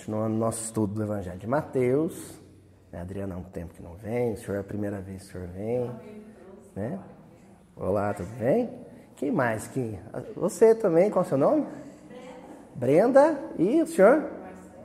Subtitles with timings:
[0.00, 2.40] Continuando nosso estudo do Evangelho de Mateus.
[2.90, 5.24] A né, Adriana há um tempo que não vem, o senhor é a primeira vez
[5.24, 5.90] que o senhor vem.
[6.74, 6.98] Né?
[7.76, 8.70] Olá, tudo bem?
[9.14, 9.68] Quem mais?
[9.68, 10.00] Quem?
[10.34, 11.66] Você também, qual é o seu nome?
[12.74, 13.38] Brenda.
[13.58, 14.22] E o senhor?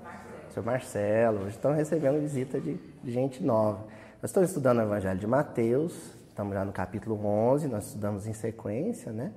[0.03, 0.49] Marcelo.
[0.49, 1.39] O senhor Marcelo.
[1.43, 3.85] Hoje estão recebendo visita de gente nova.
[4.21, 5.93] Nós estamos estudando o Evangelho de Mateus,
[6.27, 9.31] estamos já no capítulo 11, nós estudamos em sequência, né?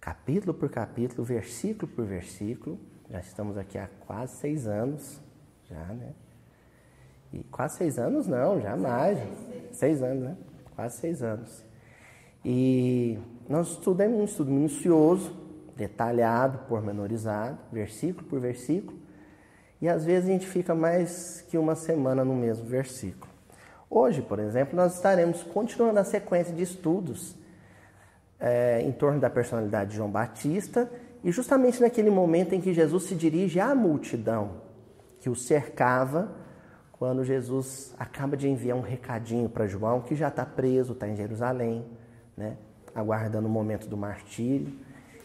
[0.00, 2.76] capítulo por capítulo, versículo por versículo.
[3.10, 5.18] Já estamos aqui há quase seis anos,
[5.64, 6.12] já, né?
[7.32, 9.18] E quase seis anos não, jamais.
[9.72, 10.36] Seis anos, né?
[10.76, 11.64] Quase seis anos.
[12.44, 13.18] E
[13.48, 15.34] nós estudamos um estudo minucioso,
[15.74, 18.98] detalhado, pormenorizado, versículo por versículo.
[19.80, 23.32] E às vezes a gente fica mais que uma semana no mesmo versículo.
[23.88, 27.34] Hoje, por exemplo, nós estaremos continuando a sequência de estudos
[28.38, 30.90] é, em torno da personalidade de João Batista
[31.22, 34.68] e justamente naquele momento em que Jesus se dirige à multidão
[35.20, 36.30] que o cercava,
[36.92, 41.16] quando Jesus acaba de enviar um recadinho para João, que já está preso, está em
[41.16, 41.84] Jerusalém,
[42.36, 42.56] né,
[42.94, 44.72] aguardando o momento do martírio.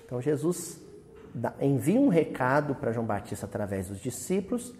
[0.05, 0.80] Então Jesus
[1.59, 4.73] envia um recado para João Batista através dos discípulos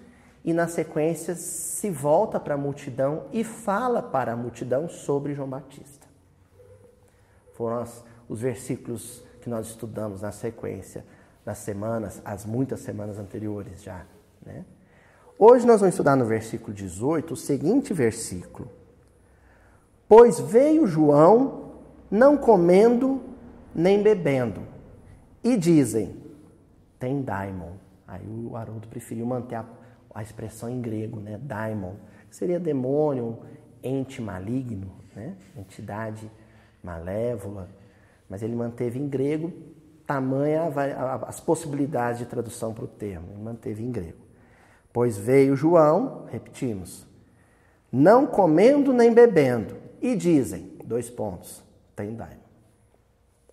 [0.46, 5.50] e, na sequência, se volta para a multidão e fala para a multidão sobre João
[5.50, 6.06] Batista.
[7.54, 7.84] Foram
[8.28, 11.06] os versículos que nós estudamos na sequência
[11.46, 14.06] das semanas, as muitas semanas anteriores já.
[14.46, 14.64] Né?
[15.38, 18.72] Hoje nós vamos estudar no versículo 18 o seguinte versículo:
[20.08, 21.74] Pois veio João
[22.10, 23.22] não comendo
[23.76, 24.62] nem bebendo,
[25.44, 26.16] e dizem,
[26.98, 27.74] tem daimon.
[28.08, 29.66] Aí o Haroldo preferiu manter a,
[30.14, 31.38] a expressão em grego, né?
[31.42, 31.96] Daimon,
[32.30, 33.40] seria demônio,
[33.82, 35.36] ente maligno, né?
[35.58, 36.32] entidade
[36.82, 37.68] malévola
[38.30, 39.52] mas ele manteve em grego
[40.06, 40.64] tamanha
[41.26, 44.22] as possibilidades de tradução para o termo, ele manteve em grego.
[44.92, 47.08] Pois veio João, repetimos,
[47.92, 51.64] não comendo nem bebendo, e dizem, dois pontos,
[51.96, 52.44] tem daimon.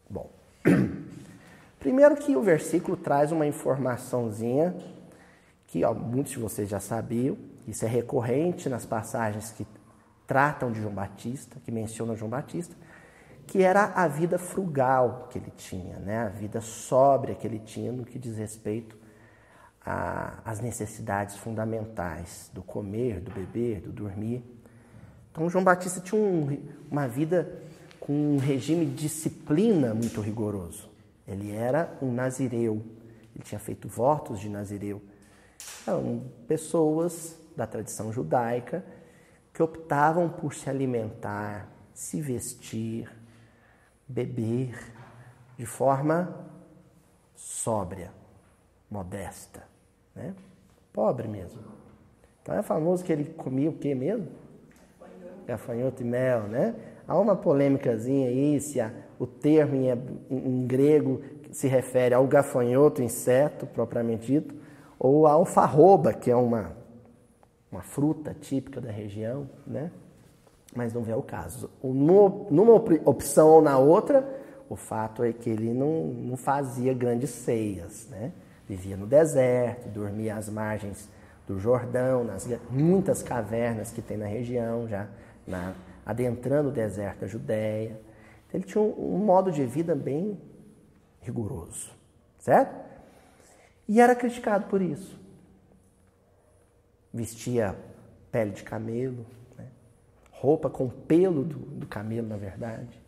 [0.09, 0.31] Bom,
[1.79, 4.75] primeiro que o versículo traz uma informaçãozinha
[5.69, 9.65] que ó, muitos de vocês já sabiam, isso é recorrente nas passagens que
[10.27, 12.75] tratam de João Batista, que mencionam João Batista,
[13.51, 16.19] que era a vida frugal que ele tinha, né?
[16.19, 18.97] a vida sóbria que ele tinha no que diz respeito
[20.45, 24.45] às necessidades fundamentais do comer, do beber, do dormir.
[25.33, 27.61] Então, João Batista tinha um, uma vida
[27.99, 30.89] com um regime de disciplina muito rigoroso.
[31.27, 32.81] Ele era um nazireu,
[33.35, 35.03] ele tinha feito votos de nazireu.
[35.85, 38.85] Eram pessoas da tradição judaica
[39.53, 43.11] que optavam por se alimentar, se vestir,
[44.11, 44.75] beber
[45.57, 46.35] de forma
[47.35, 48.11] sóbria,
[48.91, 49.63] modesta,
[50.15, 50.35] né?
[50.93, 51.63] pobre mesmo.
[52.43, 54.27] Então é famoso que ele comia o que mesmo?
[55.47, 56.75] Gafanhoto e mel, né?
[57.07, 58.79] Há uma polêmicazinha aí se
[59.19, 59.91] o termo em,
[60.31, 64.55] em, grego se refere ao gafanhoto, inseto propriamente dito,
[64.99, 66.73] ou ao farroba, que é uma,
[67.71, 69.91] uma fruta típica da região, né?
[70.75, 71.71] Mas não vê o caso.
[71.83, 74.27] Numa opção ou na outra,
[74.69, 78.33] o fato é que ele não, não fazia grandes ceias, né?
[78.69, 81.09] Vivia no deserto, dormia às margens
[81.47, 85.09] do Jordão, nas muitas cavernas que tem na região, já
[85.45, 85.75] na,
[86.07, 88.01] adentrando o deserto da Judéia.
[88.47, 90.41] Então, ele tinha um, um modo de vida bem
[91.21, 91.91] rigoroso,
[92.39, 92.75] certo?
[93.89, 95.19] E era criticado por isso.
[97.13, 97.75] Vestia
[98.31, 99.27] pele de camelo,
[100.41, 102.99] roupa com pelo do, do camelo, na verdade.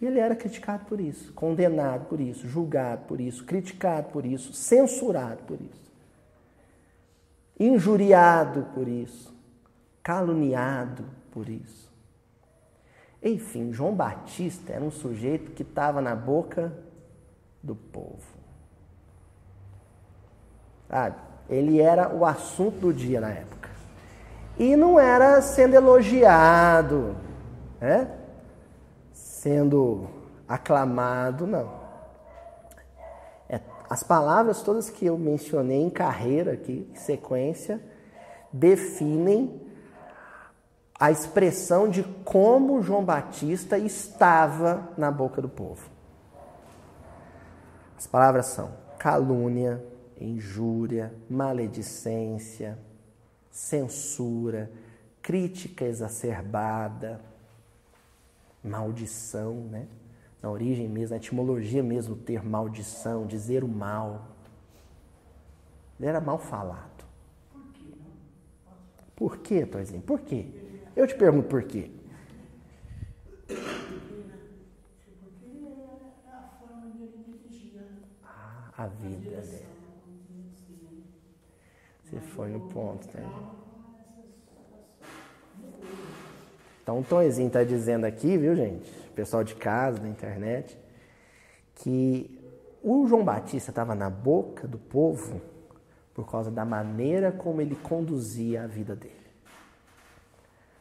[0.00, 4.52] E ele era criticado por isso, condenado por isso, julgado por isso, criticado por isso,
[4.54, 5.92] censurado por isso,
[7.58, 9.34] injuriado por isso,
[10.02, 11.90] caluniado por isso.
[13.22, 16.72] Enfim, João Batista era um sujeito que estava na boca
[17.62, 18.38] do povo.
[20.88, 21.16] Sabe?
[21.48, 23.59] Ele era o assunto do dia na época
[24.60, 27.16] e não era sendo elogiado,
[27.80, 28.10] né?
[29.10, 30.06] sendo
[30.46, 31.80] aclamado, não.
[33.48, 33.58] É,
[33.88, 37.80] as palavras todas que eu mencionei em carreira aqui, em sequência,
[38.52, 39.62] definem
[40.98, 45.88] a expressão de como João Batista estava na boca do povo.
[47.96, 49.82] As palavras são calúnia,
[50.20, 52.78] injúria, maledicência,
[53.60, 54.70] censura,
[55.20, 57.20] crítica exacerbada,
[58.64, 59.86] maldição, né?
[60.42, 64.28] Na origem mesmo, na etimologia mesmo, ter maldição, dizer o mal.
[65.98, 67.04] Ele era mal falado.
[69.14, 70.00] Por quê, Toizinho?
[70.00, 70.46] Por quê?
[70.96, 71.90] Eu te pergunto por quê.
[78.24, 79.69] Ah, a vida dele.
[82.10, 83.24] Você foi no ponto, né?
[86.82, 88.90] Então o Tonzinho está dizendo aqui, viu gente?
[89.14, 90.76] Pessoal de casa, da internet,
[91.76, 92.36] que
[92.82, 95.40] o João Batista estava na boca do povo
[96.12, 99.14] por causa da maneira como ele conduzia a vida dele.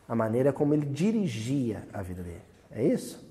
[0.07, 2.41] A maneira como ele dirigia a vida dele.
[2.71, 3.23] É isso?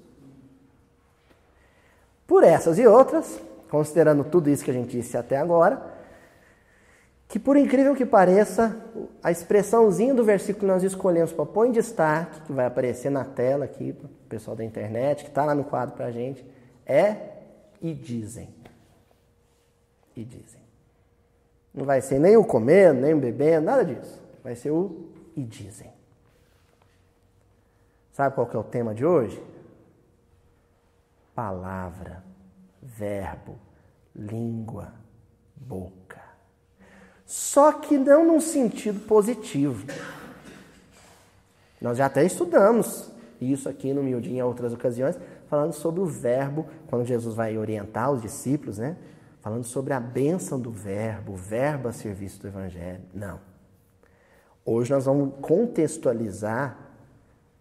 [2.28, 5.97] Por essas e outras, considerando tudo isso que a gente disse até agora,
[7.28, 8.74] que por incrível que pareça,
[9.22, 13.22] a expressãozinha do versículo que nós escolhemos para pôr em destaque, que vai aparecer na
[13.22, 16.42] tela aqui para o pessoal da internet, que está lá no quadro para a gente,
[16.86, 17.16] é
[17.82, 18.48] e dizem.
[20.16, 20.60] E dizem.
[21.74, 24.22] Não vai ser nem o comendo, nem o bebendo, nada disso.
[24.42, 25.92] Vai ser o e dizem.
[28.14, 29.40] Sabe qual que é o tema de hoje?
[31.34, 32.24] Palavra,
[32.82, 33.56] verbo,
[34.16, 34.92] língua,
[35.54, 36.27] boca.
[37.28, 39.86] Só que não num sentido positivo.
[41.78, 45.14] Nós já até estudamos isso aqui no Miudinho em outras ocasiões,
[45.46, 48.96] falando sobre o verbo, quando Jesus vai orientar os discípulos, né?
[49.42, 53.02] Falando sobre a bênção do verbo, o verbo a serviço do evangelho.
[53.12, 53.38] Não.
[54.64, 56.78] Hoje nós vamos contextualizar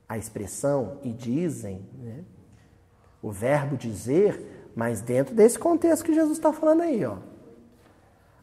[0.07, 2.23] a expressão e dizem, né?
[3.21, 7.17] o verbo dizer, mas dentro desse contexto que Jesus está falando aí, ó.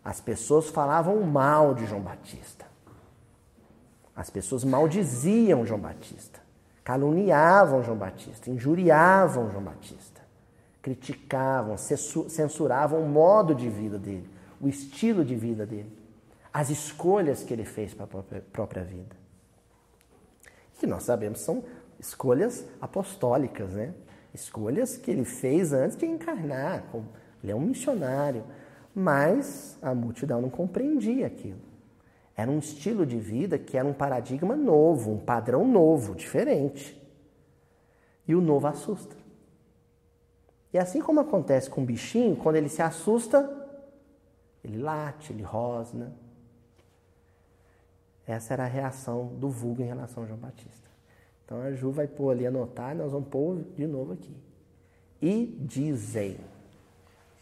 [0.04, 2.66] As pessoas falavam mal de João Batista.
[4.14, 6.40] As pessoas maldiziam João Batista,
[6.84, 10.20] caluniavam João Batista, injuriavam João Batista,
[10.80, 14.30] criticavam, censuravam o modo de vida dele,
[14.60, 15.90] o estilo de vida dele,
[16.52, 19.24] as escolhas que ele fez para a própria vida
[20.84, 21.64] que nós sabemos são
[21.98, 23.94] escolhas apostólicas, né?
[24.34, 26.84] Escolhas que ele fez antes de encarnar.
[27.42, 28.44] Ele é um missionário,
[28.94, 31.60] mas a multidão não compreendia aquilo.
[32.36, 37.00] Era um estilo de vida que era um paradigma novo, um padrão novo, diferente.
[38.26, 39.16] E o novo assusta.
[40.72, 43.48] E assim como acontece com o bichinho, quando ele se assusta,
[44.62, 46.12] ele late, ele rosna,
[48.26, 50.90] essa era a reação do vulgo em relação a João Batista.
[51.44, 54.34] Então a Ju vai pôr ali anotar e nós vamos pôr de novo aqui.
[55.20, 56.38] E dizem.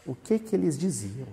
[0.05, 1.27] O que que eles diziam?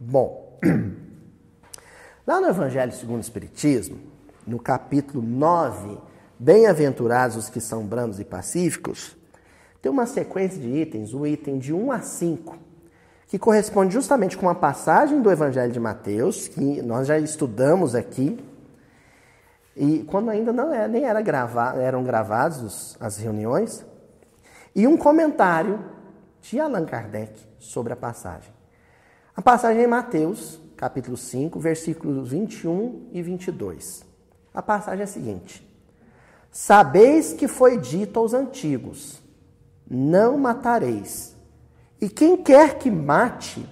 [0.00, 0.60] Bom,
[2.24, 3.98] lá no Evangelho segundo o Espiritismo,
[4.46, 5.98] no capítulo 9,
[6.38, 9.16] Bem-aventurados os que são brandos e pacíficos,
[9.82, 12.56] tem uma sequência de itens, o item de 1 a 5,
[13.26, 18.38] que corresponde justamente com uma passagem do Evangelho de Mateus, que nós já estudamos aqui,
[19.74, 23.84] e quando ainda não era, nem era grava, eram gravados as reuniões,
[24.76, 25.84] e um comentário
[26.40, 28.57] de Allan Kardec sobre a passagem.
[29.38, 34.04] A passagem é em Mateus, capítulo 5, versículos 21 e 22.
[34.52, 35.64] A passagem é a seguinte:
[36.50, 39.22] Sabeis que foi dito aos antigos:
[39.88, 41.36] Não matareis,
[42.00, 43.64] e quem quer que mate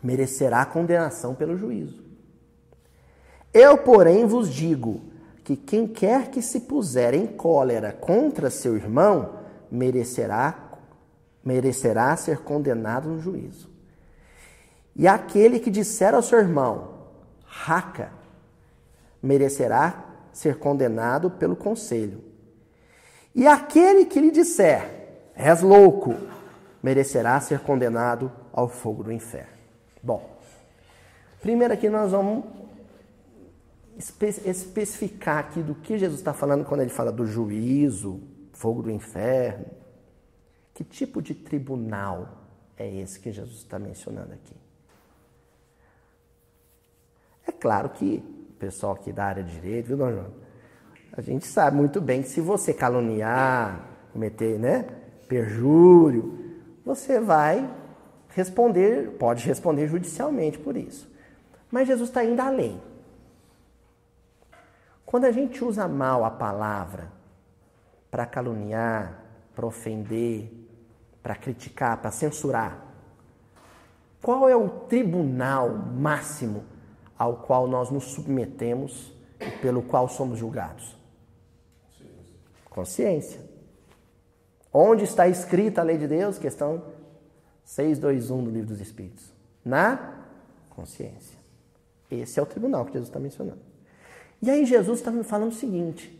[0.00, 2.04] merecerá condenação pelo juízo.
[3.52, 5.00] Eu, porém, vos digo:
[5.42, 10.78] que quem quer que se puser em cólera contra seu irmão merecerá
[11.44, 13.74] merecerá ser condenado no juízo.
[14.96, 16.94] E aquele que disser ao seu irmão,
[17.44, 18.10] raca,
[19.22, 22.24] merecerá ser condenado pelo conselho.
[23.34, 24.90] E aquele que lhe disser,
[25.34, 26.14] és louco,
[26.82, 29.52] merecerá ser condenado ao fogo do inferno.
[30.02, 30.38] Bom,
[31.42, 32.44] primeiro aqui nós vamos
[33.98, 38.22] espe especificar aqui do que Jesus está falando quando ele fala do juízo,
[38.52, 39.66] fogo do inferno.
[40.72, 42.28] Que tipo de tribunal
[42.76, 44.54] é esse que Jesus está mencionando aqui?
[47.46, 50.30] É claro que o pessoal aqui da área de direito, viu, João?
[51.10, 54.86] A gente sabe muito bem que se você caluniar, cometer né,
[55.26, 56.54] perjúrio,
[56.84, 57.68] você vai
[58.28, 61.12] responder, pode responder judicialmente por isso.
[61.68, 62.80] Mas Jesus está indo além.
[65.04, 67.10] Quando a gente usa mal a palavra
[68.12, 69.24] para caluniar,
[69.56, 70.52] para ofender,
[71.20, 72.78] para criticar, para censurar,
[74.22, 76.75] qual é o tribunal máximo
[77.18, 80.96] ao qual nós nos submetemos e pelo qual somos julgados?
[82.70, 83.40] Consciência.
[84.72, 86.38] Onde está escrita a lei de Deus?
[86.38, 86.82] Questão
[87.64, 89.32] 621 do Livro dos Espíritos.
[89.64, 90.24] Na
[90.70, 91.38] consciência.
[92.10, 93.60] Esse é o tribunal que Jesus está mencionando.
[94.40, 96.14] E aí Jesus está me falando o seguinte: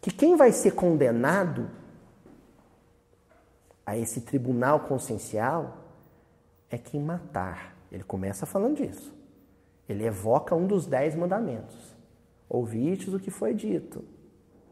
[0.00, 1.70] que quem vai ser condenado
[3.84, 5.84] a esse tribunal consciencial
[6.70, 7.76] é quem matar.
[7.92, 9.14] Ele começa falando disso.
[9.88, 11.96] Ele evoca um dos dez mandamentos.
[12.48, 14.04] Ouvistes o que foi dito.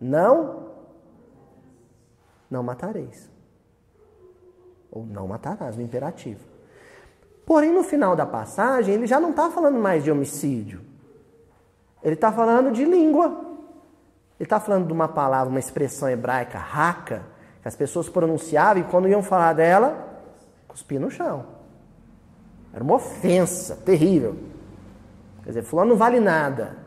[0.01, 0.71] Não,
[2.51, 3.31] não matareis.
[4.91, 6.45] Ou não matarás, no imperativo.
[7.47, 10.81] Porém, no final da passagem, ele já não está falando mais de homicídio.
[12.03, 13.27] Ele está falando de língua.
[14.39, 17.23] Ele está falando de uma palavra, uma expressão hebraica, raca,
[17.63, 20.23] que as pessoas pronunciavam e quando iam falar dela,
[20.69, 21.47] cuspiam no chão.
[22.73, 24.37] Era uma ofensa terrível.
[25.45, 26.79] Quer dizer, fulano não vale nada.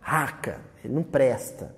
[0.00, 1.74] Raca, ele não presta.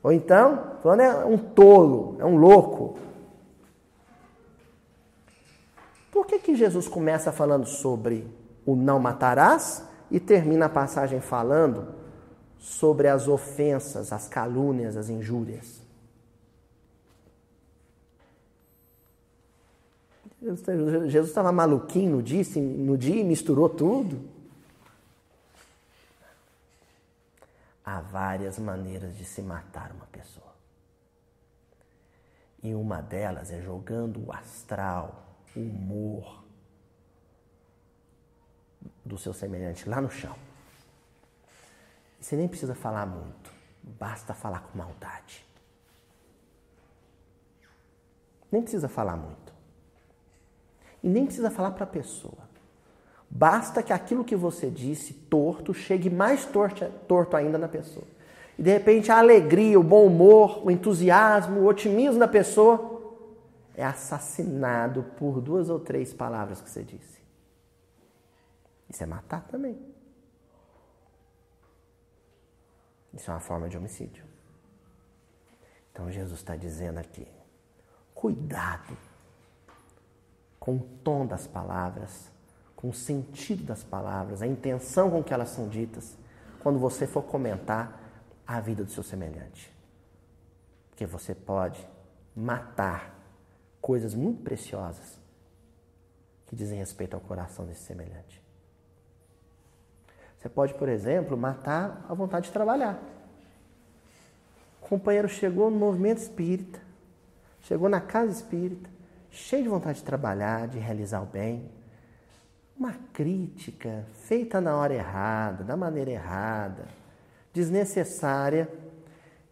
[0.00, 2.96] Ou então, fulano é um tolo, é um louco.
[6.12, 8.26] Por que, que Jesus começa falando sobre
[8.64, 11.88] o não matarás e termina a passagem falando
[12.58, 15.77] sobre as ofensas, as calúnias, as injúrias?
[20.40, 24.28] Jesus estava maluquinho no dia, no dia e misturou tudo.
[27.84, 30.46] Há várias maneiras de se matar uma pessoa.
[32.62, 35.26] E uma delas é jogando o astral,
[35.56, 36.44] o humor
[39.04, 40.36] do seu semelhante lá no chão.
[42.20, 43.52] Você nem precisa falar muito,
[43.82, 45.46] basta falar com maldade.
[48.50, 49.57] Nem precisa falar muito.
[51.02, 52.48] E nem precisa falar para a pessoa.
[53.30, 58.06] Basta que aquilo que você disse torto chegue mais torto, torto ainda na pessoa.
[58.58, 62.98] E de repente a alegria, o bom humor, o entusiasmo, o otimismo da pessoa
[63.74, 67.18] é assassinado por duas ou três palavras que você disse.
[68.88, 69.78] Isso é matar também.
[73.12, 74.24] Isso é uma forma de homicídio.
[75.92, 77.26] Então Jesus está dizendo aqui:
[78.14, 78.96] cuidado
[80.58, 82.30] com o tom das palavras,
[82.74, 86.16] com o sentido das palavras, a intenção com que elas são ditas,
[86.60, 88.00] quando você for comentar
[88.46, 89.72] a vida do seu semelhante.
[90.90, 91.86] Porque você pode
[92.34, 93.14] matar
[93.80, 95.18] coisas muito preciosas
[96.46, 98.42] que dizem respeito ao coração desse semelhante.
[100.38, 103.02] Você pode, por exemplo, matar a vontade de trabalhar.
[104.80, 106.80] O companheiro chegou no movimento espírita,
[107.60, 108.88] chegou na casa espírita,
[109.30, 111.70] cheio de vontade de trabalhar, de realizar o bem.
[112.78, 116.86] Uma crítica feita na hora errada, da maneira errada,
[117.52, 118.68] desnecessária,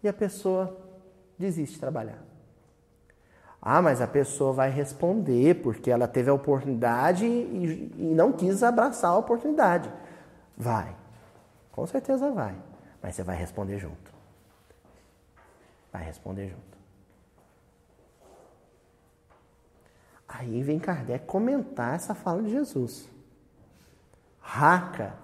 [0.03, 0.77] e a pessoa
[1.39, 2.23] desiste de trabalhar.
[3.61, 8.63] Ah, mas a pessoa vai responder porque ela teve a oportunidade e, e não quis
[8.63, 9.93] abraçar a oportunidade.
[10.57, 10.95] Vai.
[11.73, 12.55] Com certeza vai.
[13.03, 14.15] Mas você vai responder junto.
[15.93, 16.76] Vai responder junto.
[20.29, 23.09] Aí vem Kardec comentar essa fala de Jesus.
[24.41, 25.15] Raca,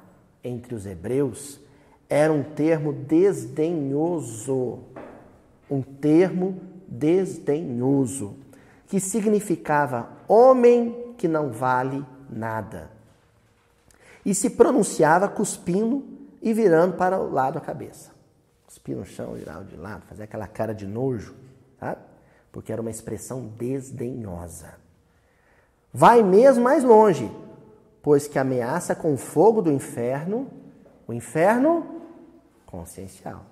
[0.43, 1.61] entre os hebreus,
[2.09, 4.81] era um termo desdenhoso.
[5.71, 8.37] Um termo desdenhoso,
[8.87, 12.91] que significava homem que não vale nada.
[14.25, 16.05] E se pronunciava cuspindo
[16.43, 18.11] e virando para o lado a cabeça.
[18.67, 21.35] Cuspir no chão, virar de lado, fazer aquela cara de nojo,
[21.81, 22.01] sabe?
[22.51, 24.82] Porque era uma expressão desdenhosa.
[25.93, 27.31] Vai mesmo mais longe,
[28.03, 30.51] pois que ameaça com o fogo do inferno,
[31.07, 32.01] o inferno
[32.65, 33.45] consciencial.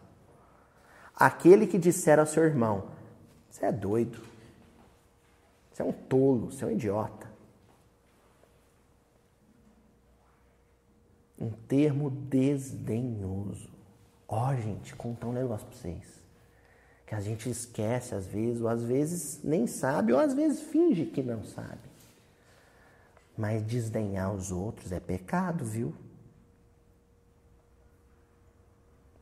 [1.14, 2.84] Aquele que disser ao seu irmão:
[3.50, 4.22] Você é doido,
[5.70, 7.28] você é um tolo, você é um idiota.
[11.38, 13.68] Um termo desdenhoso.
[14.28, 16.20] Ó, oh, gente, contar um negócio para vocês.
[17.06, 21.06] Que a gente esquece às vezes, ou às vezes nem sabe, ou às vezes finge
[21.06, 21.89] que não sabe.
[23.40, 25.94] Mas desdenhar os outros é pecado, viu?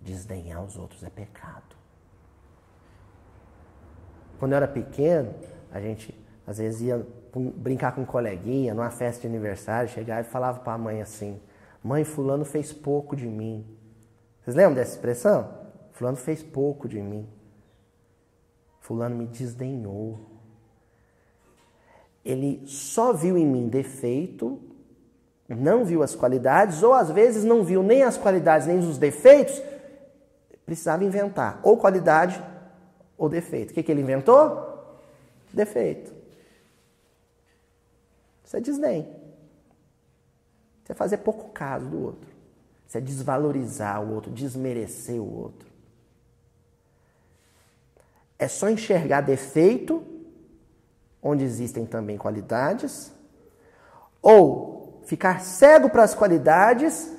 [0.01, 1.77] Desdenhar os outros é pecado.
[4.41, 5.33] Quando eu era pequeno,
[5.71, 6.13] a gente
[6.45, 10.73] às vezes ia brincar com um coleguinha numa festa de aniversário, chegava e falava para
[10.73, 11.41] a mãe assim:
[11.81, 13.65] Mãe, Fulano fez pouco de mim.
[14.43, 15.49] Vocês lembram dessa expressão?
[15.93, 17.29] Fulano fez pouco de mim.
[18.81, 20.28] Fulano me desdenhou
[22.29, 24.61] ele só viu em mim defeito,
[25.49, 29.63] não viu as qualidades, ou às vezes não viu nem as qualidades nem os defeitos,
[30.67, 32.45] precisava inventar ou qualidade
[33.17, 33.71] ou defeito.
[33.71, 35.01] O que, que ele inventou?
[35.51, 36.13] Defeito.
[38.45, 39.09] Isso é desdém.
[40.83, 42.29] Isso é fazer pouco caso do outro.
[42.87, 45.67] Isso é desvalorizar o outro, desmerecer o outro.
[48.39, 50.18] É só enxergar defeito
[51.23, 53.13] onde existem também qualidades,
[54.23, 57.13] ou ficar cego para as qualidades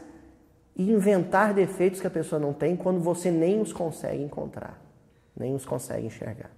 [0.75, 4.79] e inventar defeitos que a pessoa não tem quando você nem os consegue encontrar,
[5.35, 6.51] nem os consegue enxergar.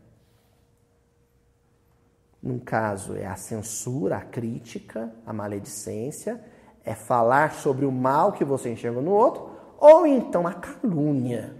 [2.41, 6.43] Num caso é a censura, a crítica, a maledicência,
[6.83, 11.55] é falar sobre o mal que você enxerga no outro, ou então a calúnia,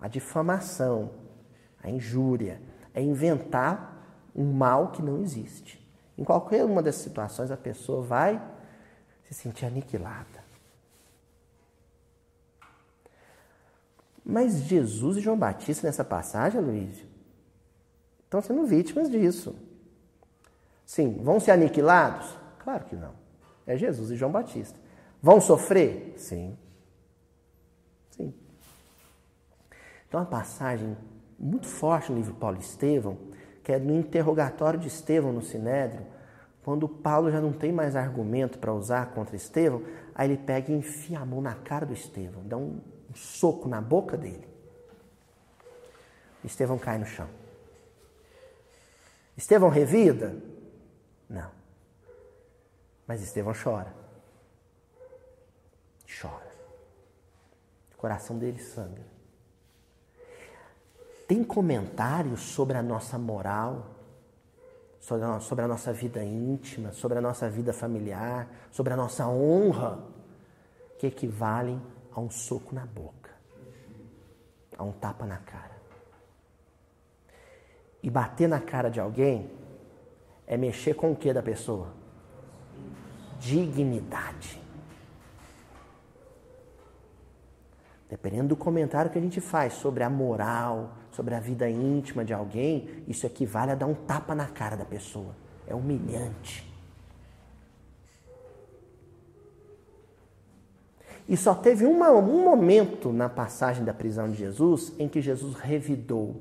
[0.00, 1.10] a difamação,
[1.82, 2.60] a injúria,
[2.92, 3.87] é inventar
[4.38, 5.84] um mal que não existe.
[6.16, 8.40] Em qualquer uma dessas situações, a pessoa vai
[9.26, 10.46] se sentir aniquilada.
[14.24, 17.04] Mas Jesus e João Batista nessa passagem, Luiz,
[18.24, 19.56] estão sendo vítimas disso.
[20.86, 22.36] Sim, vão ser aniquilados?
[22.60, 23.14] Claro que não.
[23.66, 24.78] É Jesus e João Batista.
[25.20, 26.14] Vão sofrer?
[26.16, 26.56] Sim.
[28.10, 28.32] Sim.
[30.06, 30.96] Então, uma passagem
[31.38, 33.16] muito forte no livro Paulo Estevão,
[33.68, 36.06] que é no interrogatório de Estevão no Sinédrio,
[36.64, 39.82] quando Paulo já não tem mais argumento para usar contra Estevão,
[40.14, 43.68] aí ele pega e enfia a mão na cara do Estevão, dá um, um soco
[43.68, 44.48] na boca dele.
[46.42, 47.28] Estevão cai no chão.
[49.36, 50.34] Estevão revida?
[51.28, 51.50] Não.
[53.06, 53.92] Mas Estevão chora.
[56.18, 56.52] Chora.
[57.92, 59.17] O coração dele sangra.
[61.28, 63.84] Tem comentários sobre a nossa moral,
[64.98, 70.02] sobre a nossa vida íntima, sobre a nossa vida familiar, sobre a nossa honra,
[70.98, 73.30] que equivalem a um soco na boca,
[74.78, 75.76] a um tapa na cara.
[78.02, 79.50] E bater na cara de alguém
[80.46, 81.92] é mexer com o que da pessoa?
[83.38, 84.62] Dignidade.
[88.08, 92.32] Dependendo do comentário que a gente faz sobre a moral, sobre a vida íntima de
[92.32, 95.34] alguém, isso equivale a dar um tapa na cara da pessoa.
[95.66, 96.64] É humilhante.
[101.28, 105.56] E só teve uma, um momento na passagem da prisão de Jesus em que Jesus
[105.56, 106.40] revidou.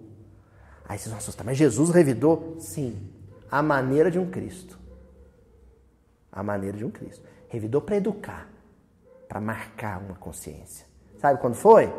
[0.88, 2.58] Aí vocês vão assustar, mas Jesus revidou?
[2.60, 3.10] Sim,
[3.50, 4.78] a maneira de um Cristo.
[6.32, 7.26] A maneira de um Cristo.
[7.50, 8.48] Revidou para educar,
[9.28, 10.86] para marcar uma consciência.
[11.18, 11.92] Sabe quando foi?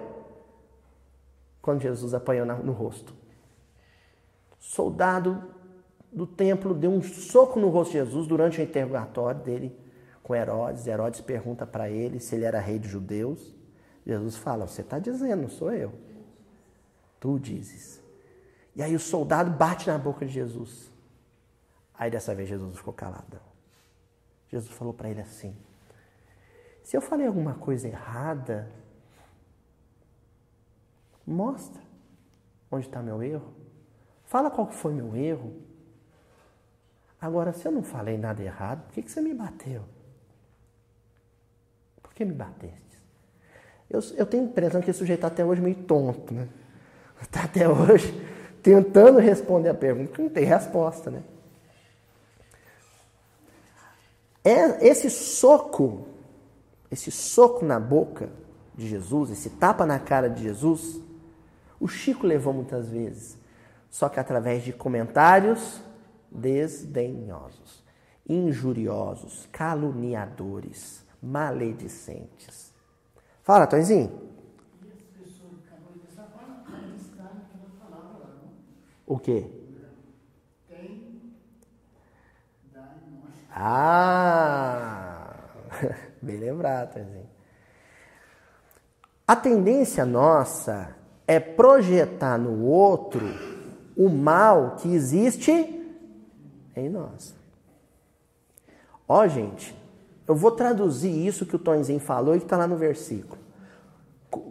[1.61, 3.15] Quando Jesus apanhou no rosto.
[4.59, 5.43] Soldado
[6.11, 9.77] do templo deu um soco no rosto de Jesus durante o interrogatório dele
[10.23, 10.87] com Herodes.
[10.87, 13.55] Herodes pergunta para ele se ele era rei dos judeus.
[14.07, 15.93] Jesus fala: Você está dizendo, não sou eu.
[17.21, 18.01] Tu dizes.
[18.75, 20.91] E aí o soldado bate na boca de Jesus.
[21.95, 23.41] Aí dessa vez Jesus ficou calado.
[24.49, 25.57] Jesus falou para ele assim:
[26.83, 28.71] Se eu falei alguma coisa errada,
[31.29, 31.83] mostra
[32.71, 33.53] onde está meu erro.
[34.25, 35.53] Fala qual foi meu erro.
[37.21, 39.83] Agora, se eu não falei nada errado, por que, que você me bateu?
[42.03, 42.99] Por que me bateste?
[43.91, 46.49] Eu, eu tenho a impressão que esse sujeito está até hoje meio tonto, né?
[47.21, 48.13] Está até hoje
[48.63, 51.23] tentando responder a pergunta, que não tem resposta, né?
[54.45, 56.07] É esse soco,
[56.91, 58.31] esse soco na boca
[58.75, 61.01] de Jesus, esse tapa na cara de Jesus,
[61.81, 63.39] o Chico levou muitas vezes,
[63.91, 65.81] só que através de comentários
[66.31, 67.83] desdenhosos,
[68.29, 72.73] injuriosos, caluniadores, maledicentes.
[73.43, 74.29] Fala, Tonzinho.
[79.07, 79.51] O quê?
[83.51, 85.35] Ah,
[86.21, 87.29] bem lembrado, Tonzinho.
[89.27, 90.98] A tendência nossa
[91.29, 93.21] é projetar no outro
[93.95, 95.53] o mal que existe
[96.75, 97.37] em nós.
[99.07, 99.77] Ó, gente,
[100.27, 103.39] eu vou traduzir isso que o Tonzinho falou e que está lá no versículo.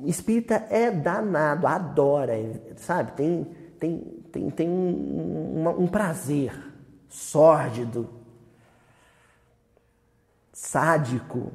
[0.05, 2.33] Espírita é danado, adora,
[2.75, 3.11] sabe?
[3.13, 3.47] Tem,
[3.79, 3.99] tem,
[4.31, 6.53] tem, tem um, um, um prazer
[7.09, 8.07] sórdido
[10.53, 11.51] sádico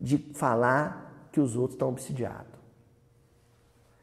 [0.00, 2.47] de falar que os outros estão obsidiados.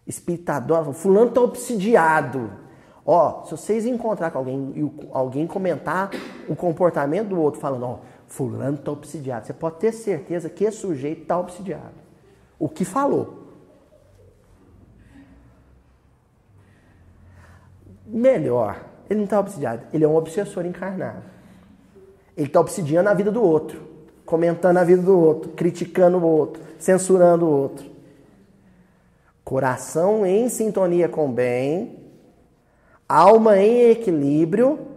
[0.08, 2.52] Espiritador, fulano está obsidiado.
[3.06, 6.12] Ó, se vocês encontrar com alguém e alguém comentar
[6.48, 10.78] o comportamento do outro falando, ó, fulano está obsidiado, você pode ter certeza que esse
[10.78, 11.94] sujeito está obsidiado.
[12.58, 13.44] O que falou.
[18.06, 21.24] Melhor, ele não está obsidiado, ele é um obsessor encarnado.
[22.38, 23.96] Ele está obsidiando a vida do outro.
[24.26, 27.94] comentando a vida do outro, criticando o outro, censurando o outro.
[29.45, 31.99] Coração em sintonia com o bem,
[33.08, 34.88] alma em equilíbrio,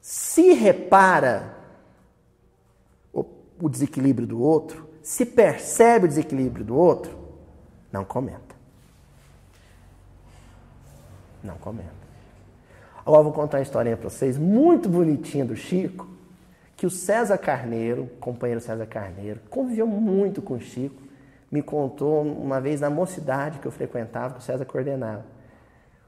[0.00, 1.54] se repara
[3.12, 7.16] o, desequilíbrio do outro, se percebe o desequilíbrio do outro,
[7.92, 8.56] não comenta.
[11.40, 11.94] Não comenta.
[13.06, 16.08] Agora vou contar uma historinha para vocês, muito bonitinha do Chico,
[16.76, 21.05] que o César Carneiro, companheiro César Carneiro, conviveu muito com o Chico,
[21.50, 25.24] me contou uma vez na mocidade que eu frequentava, que o César coordenava.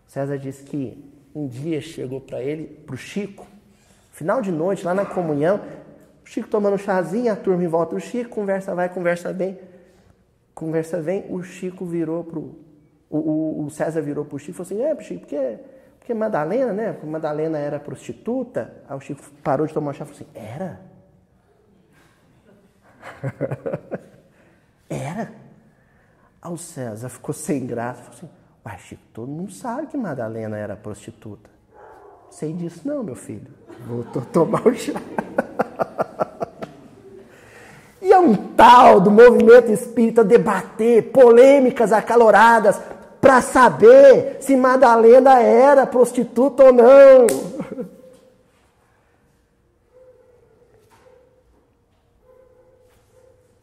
[0.07, 3.47] O César disse que um dia chegou para ele, para o Chico,
[4.13, 5.61] final de noite, lá na comunhão,
[6.25, 9.59] o Chico tomando um chazinho, a turma em volta do Chico, conversa vai, conversa bem,
[10.55, 12.59] conversa vem, o Chico virou pro.
[13.11, 15.59] O, o, o César virou pro Chico e falou assim: É, Chico, porque,
[15.99, 16.97] porque Madalena, né?
[17.05, 18.75] Madalena era prostituta.
[18.89, 20.81] Aí o Chico parou de tomar chá e falou assim: Era?
[24.89, 25.33] era?
[26.41, 28.31] Aí o César ficou sem graça, falou assim:
[28.65, 31.51] Uai, Chico, todo mundo sabe que Madalena era prostituta.
[32.31, 33.51] Sei disso, não, meu filho.
[33.69, 35.01] A tomar o chá.
[38.01, 42.81] E é um tal do movimento espírita debater polêmicas acaloradas
[43.21, 47.27] para saber se Madalena era prostituta ou não.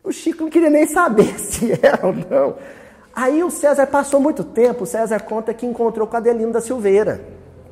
[0.05, 2.55] O Chico não queria nem saber se era ou não.
[3.13, 7.21] Aí o César passou muito tempo, o César conta que encontrou com Adelino da Silveira,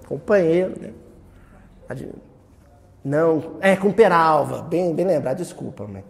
[0.07, 0.93] companheiro, né?
[3.03, 6.03] Não, é com Peralva, bem, bem lembrado, desculpa, mãe.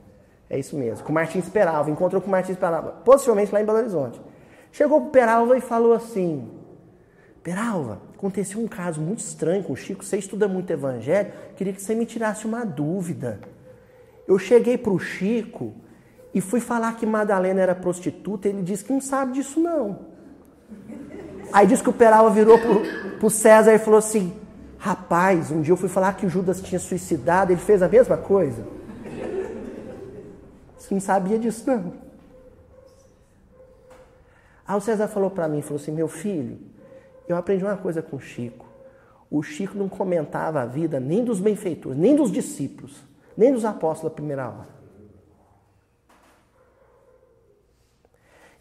[0.50, 4.22] É isso mesmo, com Martins Peralva, encontrou com Martins Peralva, possivelmente lá em Belo Horizonte.
[4.72, 6.48] Chegou para Peralva e falou assim:
[7.42, 11.82] Peralva, aconteceu um caso muito estranho com o Chico, você estuda muito evangelho, queria que
[11.82, 13.40] você me tirasse uma dúvida.
[14.28, 15.74] Eu cheguei para o Chico
[16.34, 20.00] e fui falar que Madalena era prostituta, ele disse que não sabe disso não.
[21.52, 24.34] Aí disse que o Peralva virou para o César e falou assim:
[24.78, 28.18] Rapaz, um dia eu fui falar que o Judas tinha suicidado, ele fez a mesma
[28.18, 28.66] coisa.
[30.78, 31.94] Você não sabia disso, não.
[34.68, 36.58] Aí o César falou para mim, falou assim, meu filho,
[37.28, 38.66] eu aprendi uma coisa com o Chico.
[39.30, 43.04] O Chico não comentava a vida nem dos benfeitores, nem dos discípulos,
[43.38, 44.73] nem dos apóstolos da primeira hora.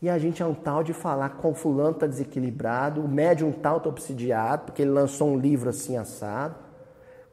[0.03, 3.77] E a gente é um tal de falar com fulano está desequilibrado, o médium tal
[3.77, 6.57] está obsidiado, porque ele lançou um livro assim assado.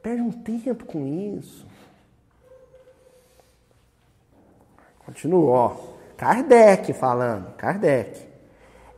[0.00, 1.04] Perde um tempo com
[1.36, 1.66] isso.
[5.04, 5.76] Continua, ó.
[6.16, 8.28] Kardec falando, Kardec.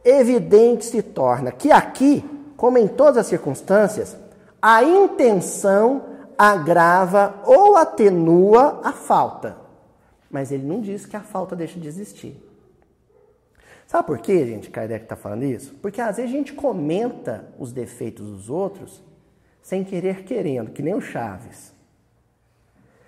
[0.05, 2.23] Evidente se torna que aqui,
[2.59, 4.15] como em todas as circunstâncias,
[4.61, 6.03] a intenção
[6.37, 9.57] agrava ou atenua a falta.
[10.31, 12.52] Mas ele não diz que a falta deixa de existir.
[13.93, 15.75] Sabe por que, gente, Kardec está falando isso?
[15.75, 19.03] Porque às vezes a gente comenta os defeitos dos outros
[19.61, 21.75] sem querer querendo, que nem o Chaves.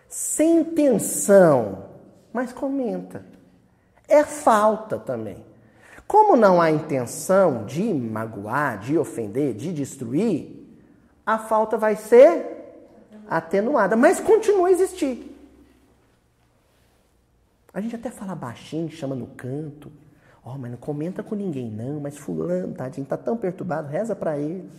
[0.07, 1.87] Sem intenção
[2.35, 3.25] mas comenta.
[4.07, 5.43] É falta também.
[6.07, 10.69] Como não há intenção de magoar, de ofender, de destruir,
[11.25, 12.45] a falta vai ser
[13.27, 15.35] atenuada, mas continua a existir.
[17.73, 19.91] A gente até fala baixinho, chama no canto.
[20.45, 24.15] Ó, oh, mas não comenta com ninguém não, mas fulano, tadinho, tá tão perturbado, reza
[24.15, 24.71] para ele.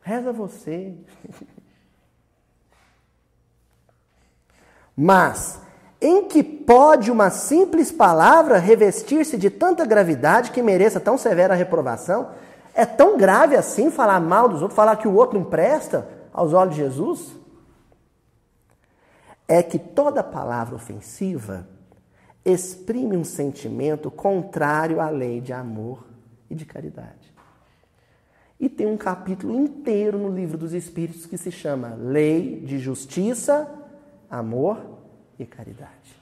[0.00, 0.94] Reza você.
[4.96, 5.60] Mas
[6.00, 12.30] em que pode uma simples palavra revestir-se de tanta gravidade que mereça tão severa reprovação?
[12.74, 16.52] É tão grave assim falar mal dos outros, falar que o outro não presta aos
[16.52, 17.32] olhos de Jesus?
[19.46, 21.66] É que toda palavra ofensiva
[22.44, 26.04] exprime um sentimento contrário à lei de amor
[26.50, 27.32] e de caridade.
[28.58, 33.78] E tem um capítulo inteiro no livro dos Espíritos que se chama Lei de Justiça
[34.32, 34.80] amor
[35.38, 36.16] e caridade.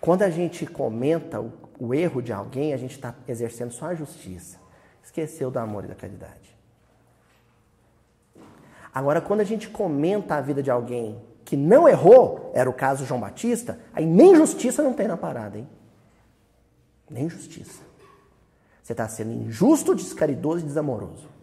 [0.00, 3.94] Quando a gente comenta o, o erro de alguém, a gente está exercendo só a
[3.94, 4.58] justiça.
[5.02, 6.52] Esqueceu do amor e da caridade.
[8.92, 13.04] Agora, quando a gente comenta a vida de alguém que não errou, era o caso
[13.04, 15.68] João Batista, aí nem justiça não tem na parada, hein?
[17.10, 17.82] Nem justiça.
[18.82, 21.34] Você está sendo injusto, descaridoso e desamoroso.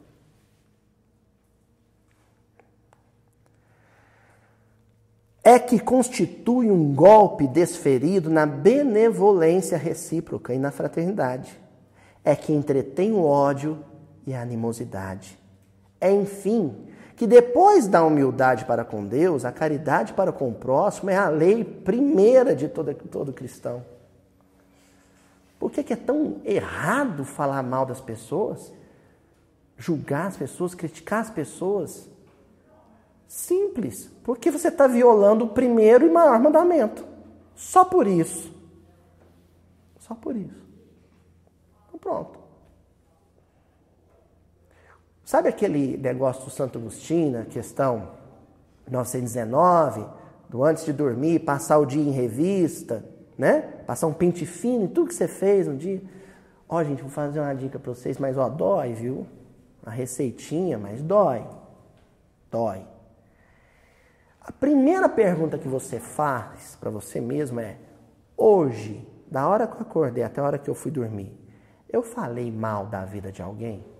[5.43, 11.59] é que constitui um golpe desferido na benevolência recíproca e na fraternidade.
[12.23, 13.83] É que entretém o ódio
[14.25, 15.37] e a animosidade.
[15.99, 16.75] É, enfim,
[17.21, 21.29] que depois da humildade para com Deus, a caridade para com o próximo é a
[21.29, 23.85] lei primeira de todo, todo cristão.
[25.59, 28.73] Por que, que é tão errado falar mal das pessoas?
[29.77, 32.09] Julgar as pessoas, criticar as pessoas?
[33.27, 37.05] Simples, porque você está violando o primeiro e maior mandamento.
[37.53, 38.51] Só por isso.
[39.99, 40.65] Só por isso.
[41.85, 42.40] Então pronto.
[45.31, 48.09] Sabe aquele negócio do Santo Agostinho, a questão
[48.85, 50.05] 919,
[50.49, 53.01] do antes de dormir, passar o dia em revista,
[53.37, 53.61] né?
[53.87, 56.01] Passar um pente fino em tudo que você fez um dia.
[56.67, 59.25] Ó, gente, vou fazer uma dica para vocês, mas ó, dói, viu?
[59.81, 61.47] Uma receitinha, mas dói.
[62.51, 62.85] Dói.
[64.41, 67.77] A primeira pergunta que você faz para você mesmo é:
[68.35, 71.33] hoje, da hora que eu acordei até a hora que eu fui dormir,
[71.87, 73.90] eu falei mal da vida de alguém?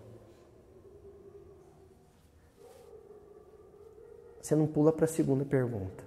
[4.42, 6.04] Você não pula para a segunda pergunta.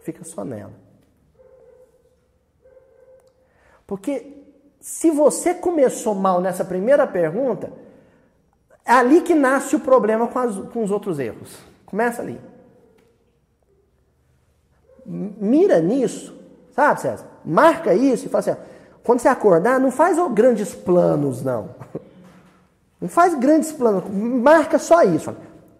[0.00, 0.72] Fica só nela.
[3.86, 4.40] Porque
[4.80, 7.72] se você começou mal nessa primeira pergunta,
[8.84, 11.56] é ali que nasce o problema com, as, com os outros erros.
[11.86, 12.40] Começa ali.
[15.04, 16.38] Mira nisso,
[16.72, 17.26] sabe, César?
[17.44, 18.56] Marca isso e fala assim: ó,
[19.02, 21.74] quando você acordar, não faz grandes planos, não.
[23.00, 25.34] Não faz grandes planos, marca só isso.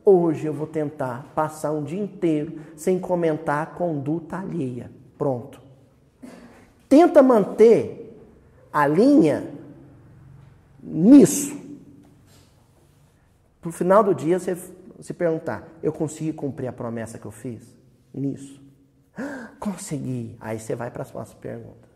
[0.05, 4.91] Hoje eu vou tentar passar um dia inteiro sem comentar a conduta alheia.
[5.19, 5.61] Pronto.
[6.89, 8.19] Tenta manter
[8.73, 9.53] a linha
[10.83, 11.59] nisso.
[13.61, 14.57] Para o final do dia você
[15.01, 17.77] se perguntar: eu consegui cumprir a promessa que eu fiz?
[18.13, 18.61] Nisso.
[19.61, 20.37] Consegui.
[20.41, 21.90] Aí você vai para as próximas perguntas.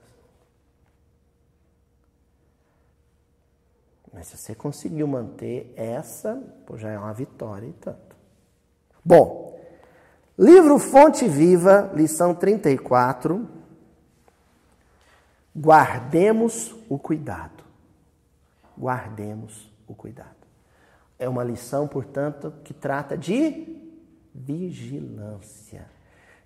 [4.14, 8.16] Mas se você conseguiu manter essa, pô, já é uma vitória e tanto.
[9.04, 9.60] Bom,
[10.38, 13.46] livro Fonte Viva, lição 34.
[15.54, 17.64] Guardemos o cuidado.
[18.78, 20.30] Guardemos o cuidado.
[21.18, 23.82] É uma lição, portanto, que trata de
[24.32, 25.86] vigilância.